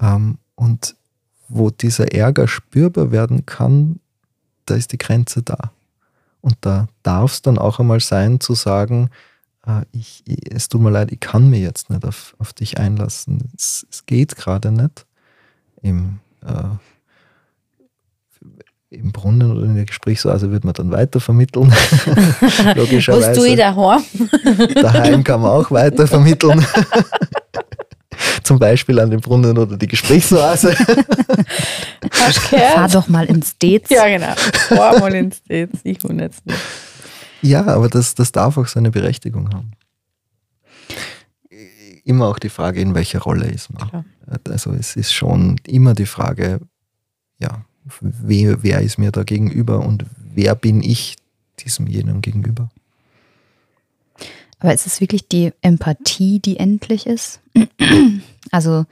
[0.00, 0.96] Ähm, und
[1.50, 4.00] wo dieser Ärger spürbar werden kann,
[4.66, 5.72] da ist die Grenze da.
[6.40, 9.10] Und da darf es dann auch einmal sein zu sagen,
[9.66, 12.78] äh, ich, ich, es tut mir leid, ich kann mir jetzt nicht auf, auf dich
[12.78, 13.50] einlassen.
[13.56, 15.04] Es, es geht gerade nicht.
[15.82, 16.76] Im, äh,
[18.90, 21.72] Im Brunnen oder in der Gesprächsoase wird man dann weiter vermitteln.
[22.74, 23.28] Logischerweise.
[23.28, 24.02] Was tue ich daheim?
[24.74, 26.64] daheim kann man auch weiter vermitteln.
[28.42, 30.72] Zum Beispiel an den Brunnen oder die Gesprächsoase.
[32.12, 33.90] Fahr doch mal ins Dates.
[33.90, 34.34] Ja, genau.
[34.68, 35.80] Fahr mal ins Dates.
[35.84, 36.58] Ich wohne jetzt nicht.
[37.42, 39.72] Ja, aber das, das darf auch seine Berechtigung haben.
[42.04, 43.88] Immer auch die Frage, in welcher Rolle ist man.
[43.88, 44.04] Klar.
[44.48, 46.60] Also es ist schon immer die Frage,
[47.38, 47.64] ja,
[48.00, 51.16] wer, wer ist mir da gegenüber und wer bin ich
[51.60, 52.70] diesem jenem gegenüber.
[54.60, 57.40] Aber ist es wirklich die Empathie, die endlich ist?
[58.50, 58.84] also,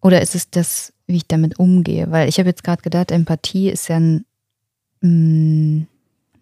[0.00, 2.10] oder ist es das, wie ich damit umgehe?
[2.10, 4.24] Weil ich habe jetzt gerade gedacht, Empathie ist ja ein,
[5.00, 5.86] mm,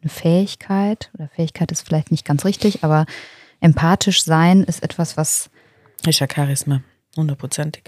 [0.01, 3.05] eine Fähigkeit, oder Fähigkeit ist vielleicht nicht ganz richtig, aber
[3.61, 5.51] empathisch sein ist etwas, was.
[6.07, 6.83] Ist ja Charisma,
[7.15, 7.85] hundertprozentig.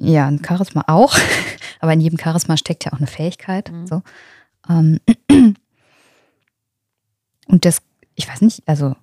[0.00, 1.18] Ja, ein Charisma auch,
[1.80, 3.72] aber in jedem Charisma steckt ja auch eine Fähigkeit.
[3.72, 3.86] Mhm.
[3.88, 4.02] So.
[4.70, 5.00] Ähm,
[7.48, 7.82] und das,
[8.14, 8.94] ich weiß nicht, also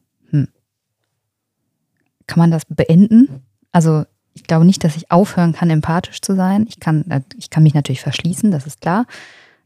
[2.29, 3.43] kann man das beenden?
[3.71, 6.65] Also ich glaube nicht, dass ich aufhören kann, empathisch zu sein.
[6.69, 9.05] Ich kann, äh, ich kann mich natürlich verschließen, das ist klar.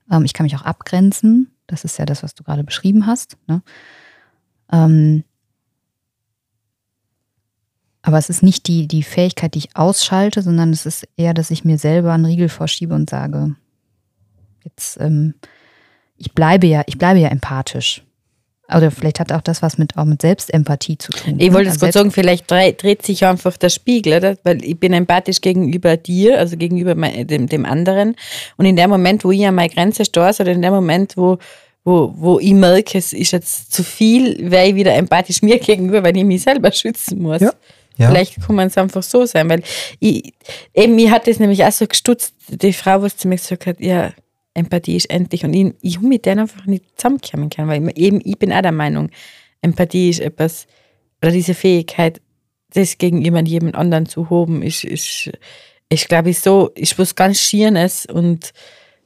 [0.10, 1.52] Ähm, ich kann mich auch abgrenzen.
[1.68, 3.38] Das ist ja das, was du gerade beschrieben hast.
[3.48, 3.62] Ne?
[4.72, 5.24] Ähm,
[8.02, 11.52] aber es ist nicht die, die Fähigkeit, die ich ausschalte, sondern es ist eher, dass
[11.52, 13.56] ich mir selber einen Riegel vorschiebe und sage,
[14.64, 15.36] jetzt, ähm,
[16.18, 18.04] ich bleibe ja, ich bleibe ja empathisch.
[18.70, 21.36] Oder vielleicht hat auch das was mit, auch mit Selbstempathie zu tun.
[21.38, 21.72] Ich wollte ne?
[21.72, 24.38] also gerade sagen, vielleicht dreht sich einfach der Spiegel, oder?
[24.44, 28.16] weil ich bin empathisch gegenüber dir, also gegenüber dem, dem anderen.
[28.56, 31.40] Und in dem Moment, wo ich an meine Grenze stoße, oder in dem Moment, wo,
[31.84, 36.02] wo, wo ich merke, es ist jetzt zu viel, wäre ich wieder empathisch mir gegenüber,
[36.02, 37.42] weil ich mich selber schützen muss.
[37.42, 37.52] Ja.
[37.98, 38.10] Ja.
[38.10, 39.62] Vielleicht kann man es einfach so sein, weil
[40.00, 40.34] ich,
[40.74, 43.80] eben, mir hat das nämlich auch so gestutzt, die Frau, was zu mir gesagt hat,
[43.80, 44.14] ja,
[44.54, 45.44] Empathie ist endlich.
[45.44, 48.54] Und ich, ich habe mit denen einfach nicht zusammenkommen können, weil ich, eben, ich bin
[48.54, 49.10] auch der Meinung,
[49.62, 50.68] Empathie ist etwas,
[51.22, 52.22] oder diese Fähigkeit,
[52.74, 55.32] das gegenüber jemand anderen zu hoben, ist, ist,
[55.90, 58.52] ist glaube ich, so, ist was ganz Schieres und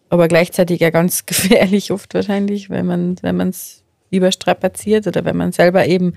[0.09, 5.51] aber gleichzeitig ja ganz gefährlich oft wahrscheinlich, wenn man wenn es überstrapaziert oder wenn man
[5.51, 6.13] selber eben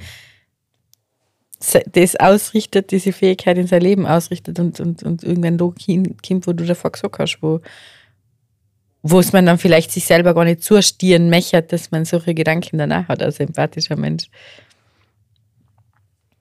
[1.92, 5.70] das ausrichtet, diese Fähigkeit in sein Leben ausrichtet und, und, und irgendwann da
[6.26, 7.60] kommt, wo du davor gesagt hast, wo,
[9.02, 12.78] wo es man dann vielleicht sich selber gar nicht zustieren mechert, dass man solche Gedanken
[12.78, 14.30] danach hat als empathischer Mensch.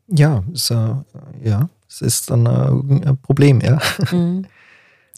[0.08, 1.06] Ja, so,
[1.44, 3.80] ja, es ist dann ein Problem, ja.
[4.12, 4.46] Mhm.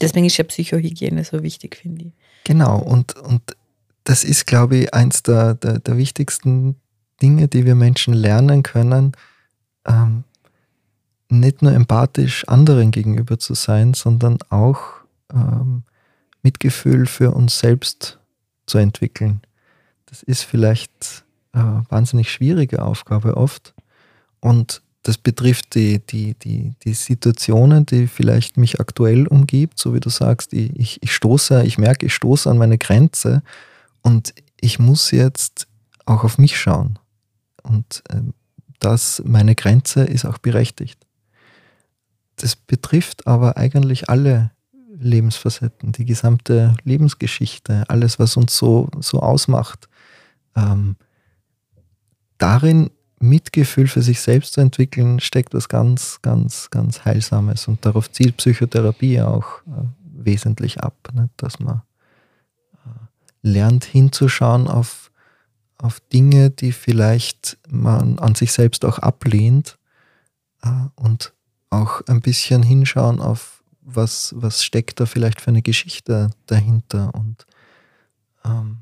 [0.02, 2.14] Deswegen ist ja Psychohygiene so wichtig, finde ich.
[2.44, 3.56] Genau, und, und
[4.04, 6.76] das ist, glaube ich, eins der, der, der wichtigsten
[7.22, 9.12] Dinge, die wir Menschen lernen können,
[9.88, 10.24] ähm,
[11.30, 14.82] nicht nur empathisch anderen gegenüber zu sein, sondern auch
[15.34, 15.84] ähm,
[16.44, 18.20] Mitgefühl für uns selbst
[18.66, 19.42] zu entwickeln.
[20.06, 23.74] Das ist vielleicht eine wahnsinnig schwierige Aufgabe oft.
[24.40, 30.00] Und das betrifft die, die, die, die Situationen, die vielleicht mich aktuell umgibt, so wie
[30.00, 33.42] du sagst, ich, ich stoße, ich merke, ich stoße an meine Grenze
[34.02, 35.68] und ich muss jetzt
[36.06, 37.00] auch auf mich schauen.
[37.64, 38.34] Und ähm,
[39.24, 41.00] meine Grenze ist auch berechtigt.
[42.38, 44.52] Das betrifft aber eigentlich alle
[45.02, 49.90] Lebensfacetten, die gesamte Lebensgeschichte, alles, was uns so, so ausmacht.
[50.56, 50.96] Ähm,
[52.38, 57.68] darin Mitgefühl für sich selbst zu entwickeln, steckt was ganz, ganz, ganz Heilsames.
[57.68, 61.30] Und darauf zielt Psychotherapie auch äh, wesentlich ab, ne?
[61.38, 61.82] dass man
[62.86, 62.90] äh,
[63.42, 65.12] lernt hinzuschauen auf,
[65.78, 69.78] auf Dinge, die vielleicht man an sich selbst auch ablehnt
[70.64, 71.34] äh, und
[71.70, 77.46] auch ein bisschen hinschauen auf was, was steckt da vielleicht für eine Geschichte dahinter und
[78.46, 78.78] ähm,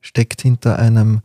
[0.00, 1.22] steckt hinter einem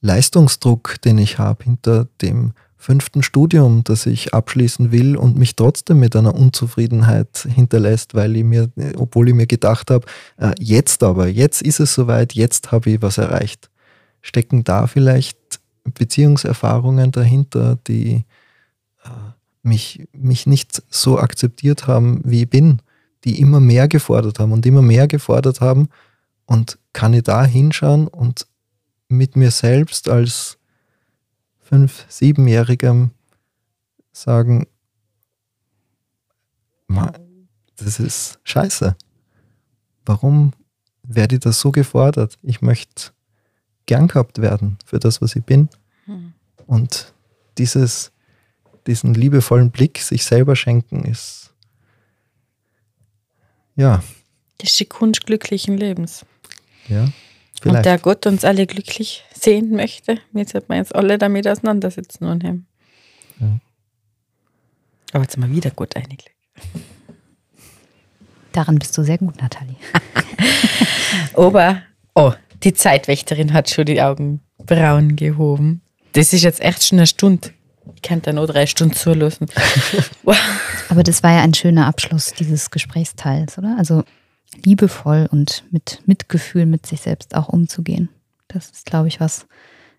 [0.00, 6.00] Leistungsdruck, den ich habe, hinter dem fünften Studium, das ich abschließen will und mich trotzdem
[6.00, 10.04] mit einer Unzufriedenheit hinterlässt, weil ich mir, obwohl ich mir gedacht habe,
[10.38, 13.70] äh, jetzt aber, jetzt ist es soweit, jetzt habe ich was erreicht.
[14.20, 15.38] Stecken da vielleicht
[15.84, 18.24] Beziehungserfahrungen dahinter, die
[19.62, 22.80] mich, mich nicht so akzeptiert haben, wie ich bin,
[23.24, 25.88] die immer mehr gefordert haben und immer mehr gefordert haben
[26.46, 28.46] und kann ich da hinschauen und
[29.08, 30.58] mit mir selbst als
[31.60, 33.10] fünf-, siebenjährigem
[34.12, 34.66] sagen,
[37.76, 38.96] das ist scheiße.
[40.04, 40.52] Warum
[41.02, 42.38] werde ich das so gefordert?
[42.42, 43.12] Ich möchte
[43.86, 45.68] gern gehabt werden für das, was ich bin.
[46.06, 46.32] Hm.
[46.66, 47.12] Und
[47.58, 48.12] dieses,
[48.86, 51.42] diesen liebevollen Blick sich selber schenken ist,
[53.76, 54.02] ja.
[54.58, 56.24] Das ist die Kunst glücklichen Lebens.
[56.88, 57.08] Ja.
[57.60, 57.76] Vielleicht.
[57.78, 62.24] Und der Gott uns alle glücklich sehen möchte, wir sollten wir jetzt alle damit auseinandersetzen
[62.24, 62.66] und haben.
[63.40, 63.58] Ja.
[65.12, 66.30] Aber jetzt sind wir wieder gut eingelegt.
[68.52, 69.76] Daran bist du sehr gut, Nathalie.
[71.34, 71.82] Aber,
[72.14, 75.82] oh, die Zeitwächterin hat schon die Augenbrauen gehoben.
[76.12, 77.50] Das ist jetzt echt schon eine Stunde.
[77.96, 79.48] Ich kann da nur drei Stunden zulassen.
[80.88, 83.76] Aber das war ja ein schöner Abschluss dieses Gesprächsteils, oder?
[83.78, 84.04] Also
[84.64, 88.08] liebevoll und mit Mitgefühl mit sich selbst auch umzugehen.
[88.48, 89.46] Das ist, glaube ich, was,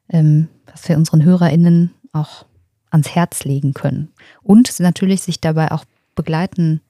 [0.10, 2.46] ähm, was wir unseren HörerInnen auch
[2.90, 4.12] ans Herz legen können.
[4.44, 5.84] Und natürlich sich dabei auch
[6.16, 6.82] begleiten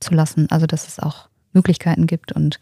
[0.00, 0.50] zu lassen.
[0.50, 2.58] Also, dass es auch Möglichkeiten gibt und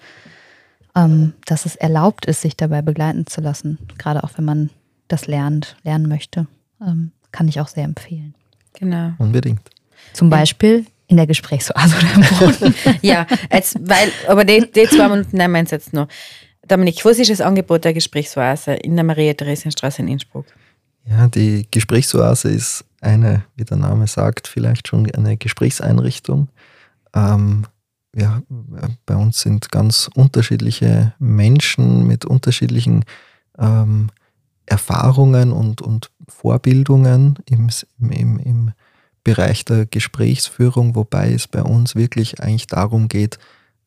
[0.94, 3.78] ähm, dass es erlaubt ist, sich dabei begleiten zu lassen.
[3.96, 4.70] Gerade auch wenn man
[5.08, 6.46] das lernt, lernen möchte.
[6.80, 8.34] Ähm, kann ich auch sehr empfehlen.
[8.74, 9.12] Genau.
[9.18, 9.70] Unbedingt.
[10.12, 12.74] Zum Beispiel in der Gesprächsoase oder im Brunnen.
[13.02, 16.08] ja, jetzt, weil, aber die, die zwei Minuten nehmen wir uns jetzt noch.
[16.66, 20.44] Dominik, was ist das Angebot der Gesprächsoase in der Maria-Theresienstraße in Innsbruck?
[21.08, 26.48] Ja, die Gesprächsoase ist eine, wie der Name sagt, vielleicht schon eine Gesprächseinrichtung.
[27.14, 27.64] Ähm,
[28.14, 28.42] ja,
[29.06, 33.04] bei uns sind ganz unterschiedliche Menschen mit unterschiedlichen
[33.58, 34.10] ähm,
[34.68, 38.72] Erfahrungen und, und Vorbildungen im, im, im
[39.24, 43.38] Bereich der Gesprächsführung, wobei es bei uns wirklich eigentlich darum geht,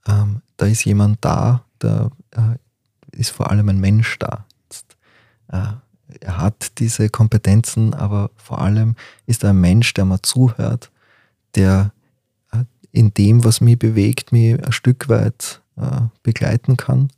[0.07, 4.45] ähm, da ist jemand da, da äh, ist vor allem ein Mensch da.
[4.63, 4.97] Jetzt,
[5.51, 5.73] äh,
[6.19, 10.91] er hat diese Kompetenzen, aber vor allem ist er ein Mensch, der mir zuhört,
[11.55, 11.91] der
[12.51, 17.11] äh, in dem, was mich bewegt, mich ein Stück weit äh, begleiten kann,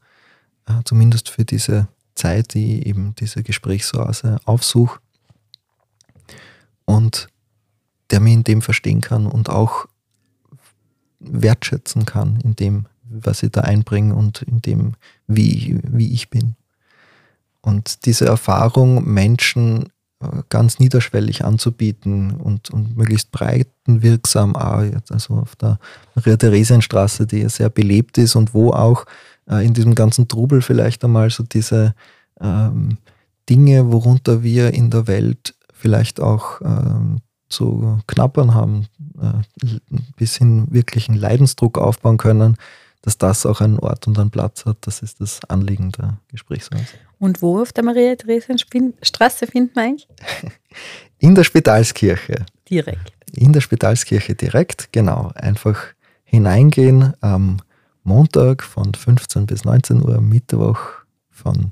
[0.68, 1.88] äh, zumindest für diese
[2.24, 5.00] Zeit, die ich eben diese Gesprächsoase aufsuche.
[6.86, 7.28] Und
[8.12, 9.88] der mich in dem verstehen kann und auch
[11.20, 14.94] wertschätzen kann in dem, was ich da einbringe und in dem,
[15.28, 16.56] wie, wie ich bin.
[17.62, 25.56] Und diese Erfahrung, Menschen äh, ganz niederschwellig anzubieten und, und möglichst breitenwirksam, auch also auf
[25.56, 25.80] der
[26.16, 29.06] Maria-Theresienstraße, die ja sehr belebt ist und wo auch
[29.50, 31.96] äh, in diesem ganzen Trubel vielleicht einmal so diese
[32.40, 32.98] ähm,
[33.50, 38.88] Dinge, worunter wir in der Welt vielleicht auch ähm, zu knappern haben,
[39.22, 39.68] äh,
[40.16, 42.58] bis hin wirklichen Leidensdruck aufbauen können,
[43.04, 44.78] dass das auch einen Ort und einen Platz hat.
[44.82, 46.96] Das ist das Anliegen der Gesprächsweise.
[47.20, 50.08] Und wo auf der Maria-Theresien-Straße findet man eigentlich?
[51.20, 52.46] In der Spitalskirche.
[52.70, 53.14] Direkt.
[53.34, 55.32] In der Spitalskirche direkt, genau.
[55.36, 55.86] Einfach
[56.24, 57.58] hineingehen am
[58.04, 60.80] Montag von 15 bis 19 Uhr, Mittwoch
[61.30, 61.70] von,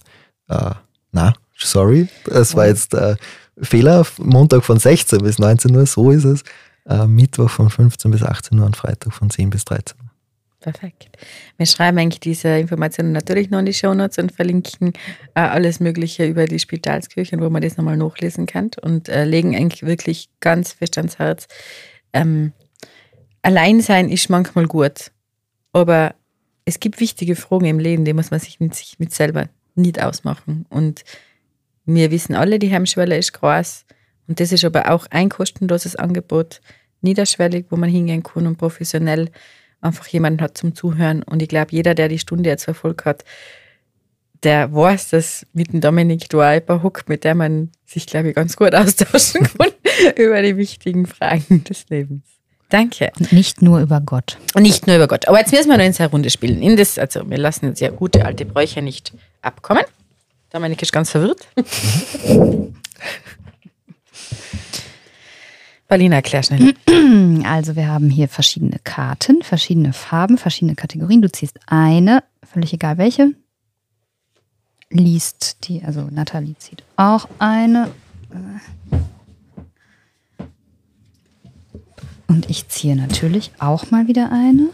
[0.48, 0.72] äh,
[1.12, 3.16] na, sorry, das war jetzt äh,
[3.62, 6.44] Fehler, Montag von 16 bis 19 Uhr, so ist es.
[6.88, 10.12] Äh, Mittwoch von 15 bis 18 Uhr und Freitag von 10 bis 13 Uhr.
[10.62, 11.18] Perfekt.
[11.58, 14.94] Wir schreiben eigentlich diese Informationen natürlich noch in die Shownotes und verlinken
[15.34, 19.56] äh, alles Mögliche über die Spitalskirche, wo man das nochmal nachlesen kann und äh, legen
[19.56, 21.48] eigentlich wirklich ganz fest ans Herz.
[22.14, 22.54] Ähm,
[23.42, 25.12] allein sein ist manchmal gut,
[25.74, 26.14] aber
[26.66, 30.02] es gibt wichtige Fragen im Leben, die muss man sich mit sich mit selber nicht
[30.02, 30.66] ausmachen.
[30.70, 31.04] Und
[31.86, 33.86] wir wissen alle, die Hemmschwelle ist groß.
[34.28, 36.62] Und das ist aber auch ein kostenloses Angebot,
[37.02, 39.30] niederschwellig, wo man hingehen kann und professionell
[39.82, 41.24] einfach jemanden hat zum Zuhören.
[41.24, 43.26] Und ich glaube, jeder, der die Stunde jetzt verfolgt hat,
[44.44, 48.30] der weiß, dass mit dem Dominik du auch jemand hockt, mit der man sich, glaube
[48.30, 49.72] ich, ganz gut austauschen kann
[50.18, 52.41] über die wichtigen Fragen des Lebens.
[52.72, 53.12] Danke.
[53.20, 54.38] Und nicht nur über Gott.
[54.56, 55.28] Und nicht nur über Gott.
[55.28, 56.62] Aber jetzt müssen wir noch in eine Runde spielen.
[56.62, 59.84] In das, also wir lassen jetzt ja gute alte Bräuche nicht abkommen.
[60.52, 61.48] Dominik ist ganz verwirrt.
[65.88, 66.74] Paulina, erklär schnell.
[67.44, 71.22] Also wir haben hier verschiedene Karten, verschiedene Farben, verschiedene Kategorien.
[71.22, 73.34] Du ziehst eine, völlig egal welche.
[74.90, 77.92] liest die, also Nathalie zieht auch eine.
[82.32, 84.70] Und ich ziehe natürlich auch mal wieder eine.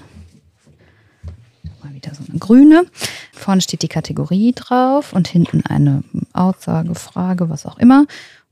[1.83, 2.85] Mal wieder so eine grüne.
[3.33, 6.03] Vorne steht die Kategorie drauf und hinten eine
[6.33, 8.05] Aussage, Frage, was auch immer.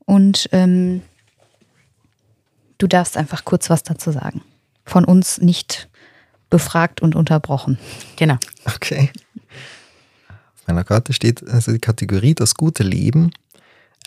[0.06, 1.04] Und ähm,
[2.80, 4.42] du darfst einfach kurz was dazu sagen.
[4.86, 5.88] Von uns nicht
[6.50, 7.78] befragt und unterbrochen.
[8.16, 8.38] Genau.
[8.66, 9.12] Okay.
[10.30, 13.30] Auf meiner Karte steht also die Kategorie das gute Leben.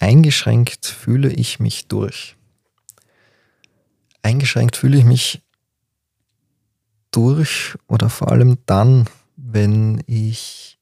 [0.01, 2.35] Eingeschränkt fühle ich mich durch
[4.23, 5.43] eingeschränkt fühle ich mich
[7.11, 10.79] durch oder vor allem dann, wenn ich,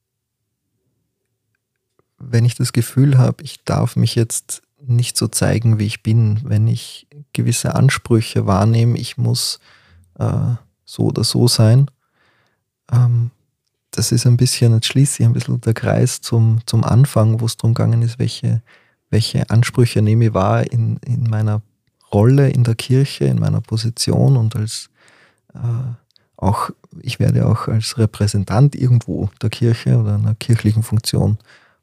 [2.18, 6.40] wenn ich das Gefühl habe, ich darf mich jetzt nicht so zeigen, wie ich bin,
[6.44, 9.58] wenn ich gewisse Ansprüche wahrnehme, ich muss
[10.18, 11.90] äh, so oder so sein.
[12.92, 13.30] Ähm,
[13.90, 17.46] das ist ein bisschen, jetzt schließt sich ein bisschen der Kreis zum, zum Anfang, wo
[17.46, 18.62] es darum gegangen ist, welche,
[19.10, 21.62] welche Ansprüche nehme ich wahr in, in meiner
[22.12, 24.90] Rolle in der Kirche, in meiner Position und als
[25.54, 25.58] äh,
[26.36, 31.38] auch, ich werde auch als Repräsentant irgendwo der Kirche oder einer kirchlichen Funktion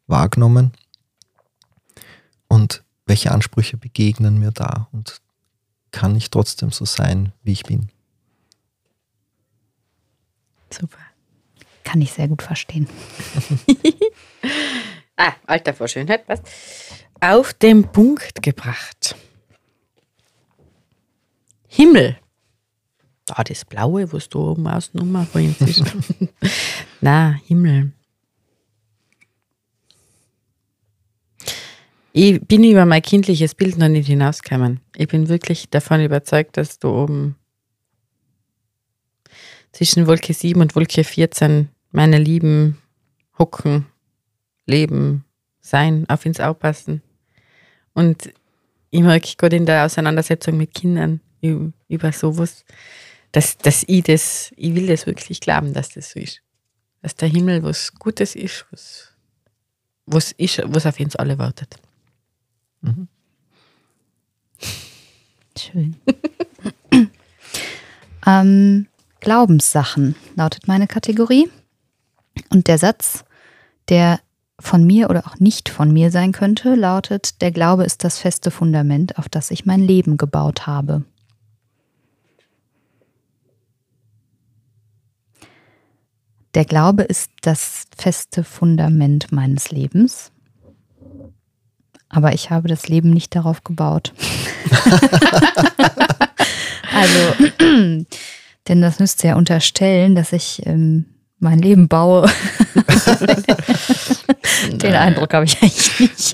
[0.07, 0.71] wahrgenommen.
[2.47, 4.87] Und welche Ansprüche begegnen mir da?
[4.91, 5.21] Und
[5.91, 7.89] kann ich trotzdem so sein, wie ich bin?
[10.69, 10.99] Super.
[11.83, 12.87] Kann ich sehr gut verstehen.
[15.17, 16.41] ah, Alter vor Schönheit, was?
[17.19, 19.15] Auf den Punkt gebracht.
[21.75, 22.17] Himmel.
[23.25, 25.83] Da das Blaue, was da oben außen rumrennt ist.
[27.01, 27.93] Na, Himmel.
[32.11, 34.81] Ich bin über mein kindliches Bild noch nicht hinausgekommen.
[34.95, 37.37] Ich bin wirklich davon überzeugt, dass da oben
[39.71, 42.77] zwischen Wolke 7 und Wolke 14 meine Lieben
[43.39, 43.87] hocken,
[44.67, 45.25] leben,
[45.59, 47.01] sein, auf ins Aufpassen.
[47.93, 48.31] Und
[48.91, 52.65] ich merke gerade in der Auseinandersetzung mit Kindern, über sowas,
[53.31, 56.41] dass, dass ich das, ich will das wirklich glauben, dass das so ist.
[57.01, 59.09] Dass der Himmel was Gutes ist, was,
[60.05, 61.75] was ist, was auf uns alle wartet.
[62.81, 63.07] Mhm.
[65.57, 65.95] Schön.
[68.25, 68.87] ähm,
[69.19, 71.49] Glaubenssachen lautet meine Kategorie.
[72.49, 73.23] Und der Satz,
[73.89, 74.19] der
[74.59, 78.51] von mir oder auch nicht von mir sein könnte, lautet, der Glaube ist das feste
[78.51, 81.03] Fundament, auf das ich mein Leben gebaut habe.
[86.55, 90.31] Der Glaube ist das feste Fundament meines Lebens.
[92.09, 94.13] Aber ich habe das Leben nicht darauf gebaut.
[96.93, 97.33] also,
[98.67, 101.05] denn das müsste ja unterstellen, dass ich ähm,
[101.39, 102.29] mein Leben baue.
[104.83, 106.33] Den Eindruck habe ich eigentlich nicht.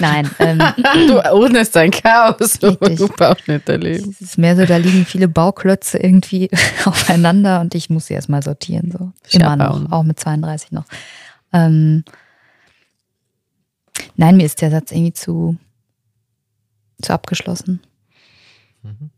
[0.00, 0.30] Nein.
[0.38, 0.58] Ähm,
[1.08, 4.10] du ordnest dein Chaos, du baust nicht dein Leben.
[4.10, 6.50] Es ist mehr so, da liegen viele Bauklötze irgendwie
[6.84, 8.90] aufeinander und ich muss sie erstmal sortieren.
[8.90, 9.12] So.
[9.38, 10.84] Immer noch, auch mit 32 noch.
[11.52, 12.04] Ähm,
[14.16, 15.56] nein, mir ist der Satz irgendwie zu,
[17.02, 17.80] zu abgeschlossen.
[18.82, 19.10] Mhm.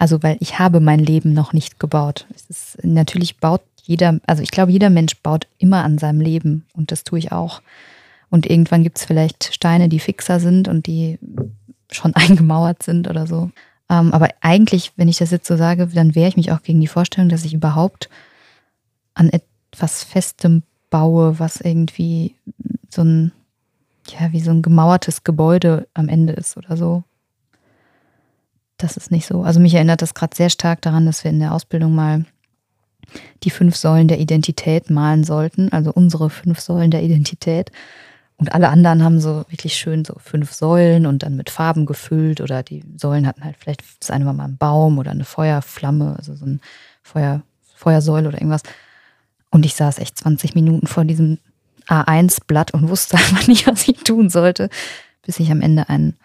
[0.00, 2.26] Also, weil ich habe mein Leben noch nicht gebaut.
[2.34, 3.60] Es ist, natürlich baut
[3.90, 7.32] jeder, also ich glaube, jeder Mensch baut immer an seinem Leben und das tue ich
[7.32, 7.60] auch.
[8.30, 11.18] Und irgendwann gibt es vielleicht Steine, die fixer sind und die
[11.90, 13.50] schon eingemauert sind oder so.
[13.90, 16.80] Ähm, aber eigentlich, wenn ich das jetzt so sage, dann wehre ich mich auch gegen
[16.80, 18.08] die Vorstellung, dass ich überhaupt
[19.14, 22.36] an etwas Festem baue, was irgendwie
[22.90, 23.32] so ein,
[24.06, 27.02] ja, wie so ein gemauertes Gebäude am Ende ist oder so
[28.82, 29.42] das ist nicht so.
[29.42, 32.24] Also mich erinnert das gerade sehr stark daran, dass wir in der Ausbildung mal
[33.42, 37.70] die fünf Säulen der Identität malen sollten, also unsere fünf Säulen der Identität.
[38.36, 42.40] Und alle anderen haben so wirklich schön so fünf Säulen und dann mit Farben gefüllt
[42.40, 46.14] oder die Säulen hatten halt vielleicht das eine war mal ein Baum oder eine Feuerflamme,
[46.16, 46.60] also so ein
[47.02, 47.42] Feuer,
[47.76, 48.62] Feuersäule oder irgendwas.
[49.50, 51.38] Und ich saß echt 20 Minuten vor diesem
[51.86, 54.70] A1-Blatt und wusste einfach nicht, was ich tun sollte,
[55.22, 56.16] bis ich am Ende einen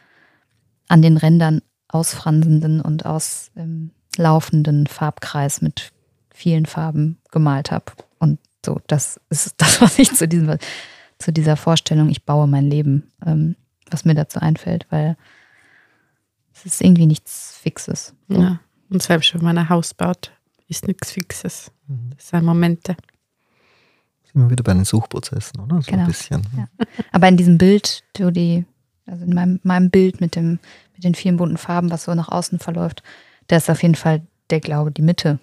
[0.88, 5.92] an den Rändern ausfransenden und auslaufenden ähm, Farbkreis mit
[6.36, 7.86] vielen Farben gemalt habe.
[8.20, 10.58] Und so, das ist das, was ich zu, diesem,
[11.20, 13.56] zu dieser Vorstellung, ich baue mein Leben, ähm,
[13.90, 15.18] was mir dazu einfällt, weil
[16.54, 18.14] es ist irgendwie nichts Fixes.
[18.28, 18.42] So.
[18.42, 18.60] Ja,
[18.90, 20.32] und selbst wenn man ein Haus baut,
[20.68, 21.72] ist nichts Fixes.
[21.88, 22.12] Mhm.
[22.16, 22.96] Das sind Momente.
[24.24, 25.82] Sind wir wieder bei den Suchprozessen, oder?
[25.82, 26.04] So genau.
[26.04, 26.42] ein bisschen.
[26.58, 26.68] Ja.
[27.12, 28.66] Aber in diesem Bild, du die,
[29.06, 30.60] also in meinem, meinem Bild mit dem
[30.96, 33.04] mit den vielen bunten Farben, was so nach außen verläuft,
[33.48, 35.40] da ist auf jeden Fall der Glaube die Mitte.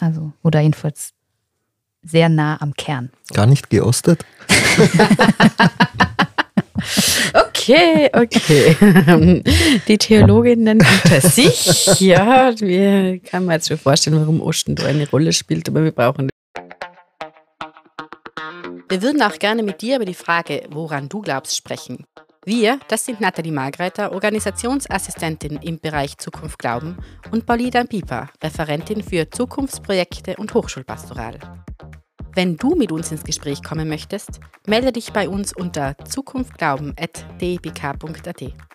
[0.00, 1.12] Also, oder jedenfalls
[2.02, 3.10] sehr nah am Kern.
[3.32, 4.24] Gar nicht geostet?
[7.32, 8.76] Okay, okay.
[9.88, 15.08] Die Theologinnen unter sich, ja, wir kann man jetzt schon vorstellen, warum Osten da eine
[15.08, 16.30] Rolle spielt, aber wir brauchen
[18.88, 22.04] wir würden auch gerne mit dir über die Frage, woran du glaubst, sprechen.
[22.48, 26.96] Wir, das sind Nathalie Margreiter, Organisationsassistentin im Bereich Zukunft Glauben
[27.32, 31.40] und Paulina Pieper, Referentin für Zukunftsprojekte und Hochschulpastoral.
[32.36, 38.65] Wenn du mit uns ins Gespräch kommen möchtest, melde dich bei uns unter zukunftglauben.dbk.at.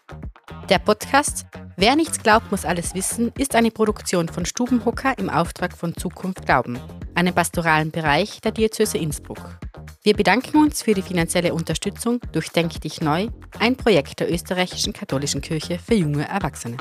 [0.69, 1.45] Der Podcast
[1.81, 6.45] Wer nichts glaubt, muss alles wissen ist eine Produktion von Stubenhocker im Auftrag von Zukunft
[6.45, 6.79] Glauben,
[7.15, 9.57] einem pastoralen Bereich der Diözese Innsbruck.
[10.03, 14.93] Wir bedanken uns für die finanzielle Unterstützung durch Denk dich neu, ein Projekt der österreichischen
[14.93, 16.77] katholischen Kirche für junge Erwachsene.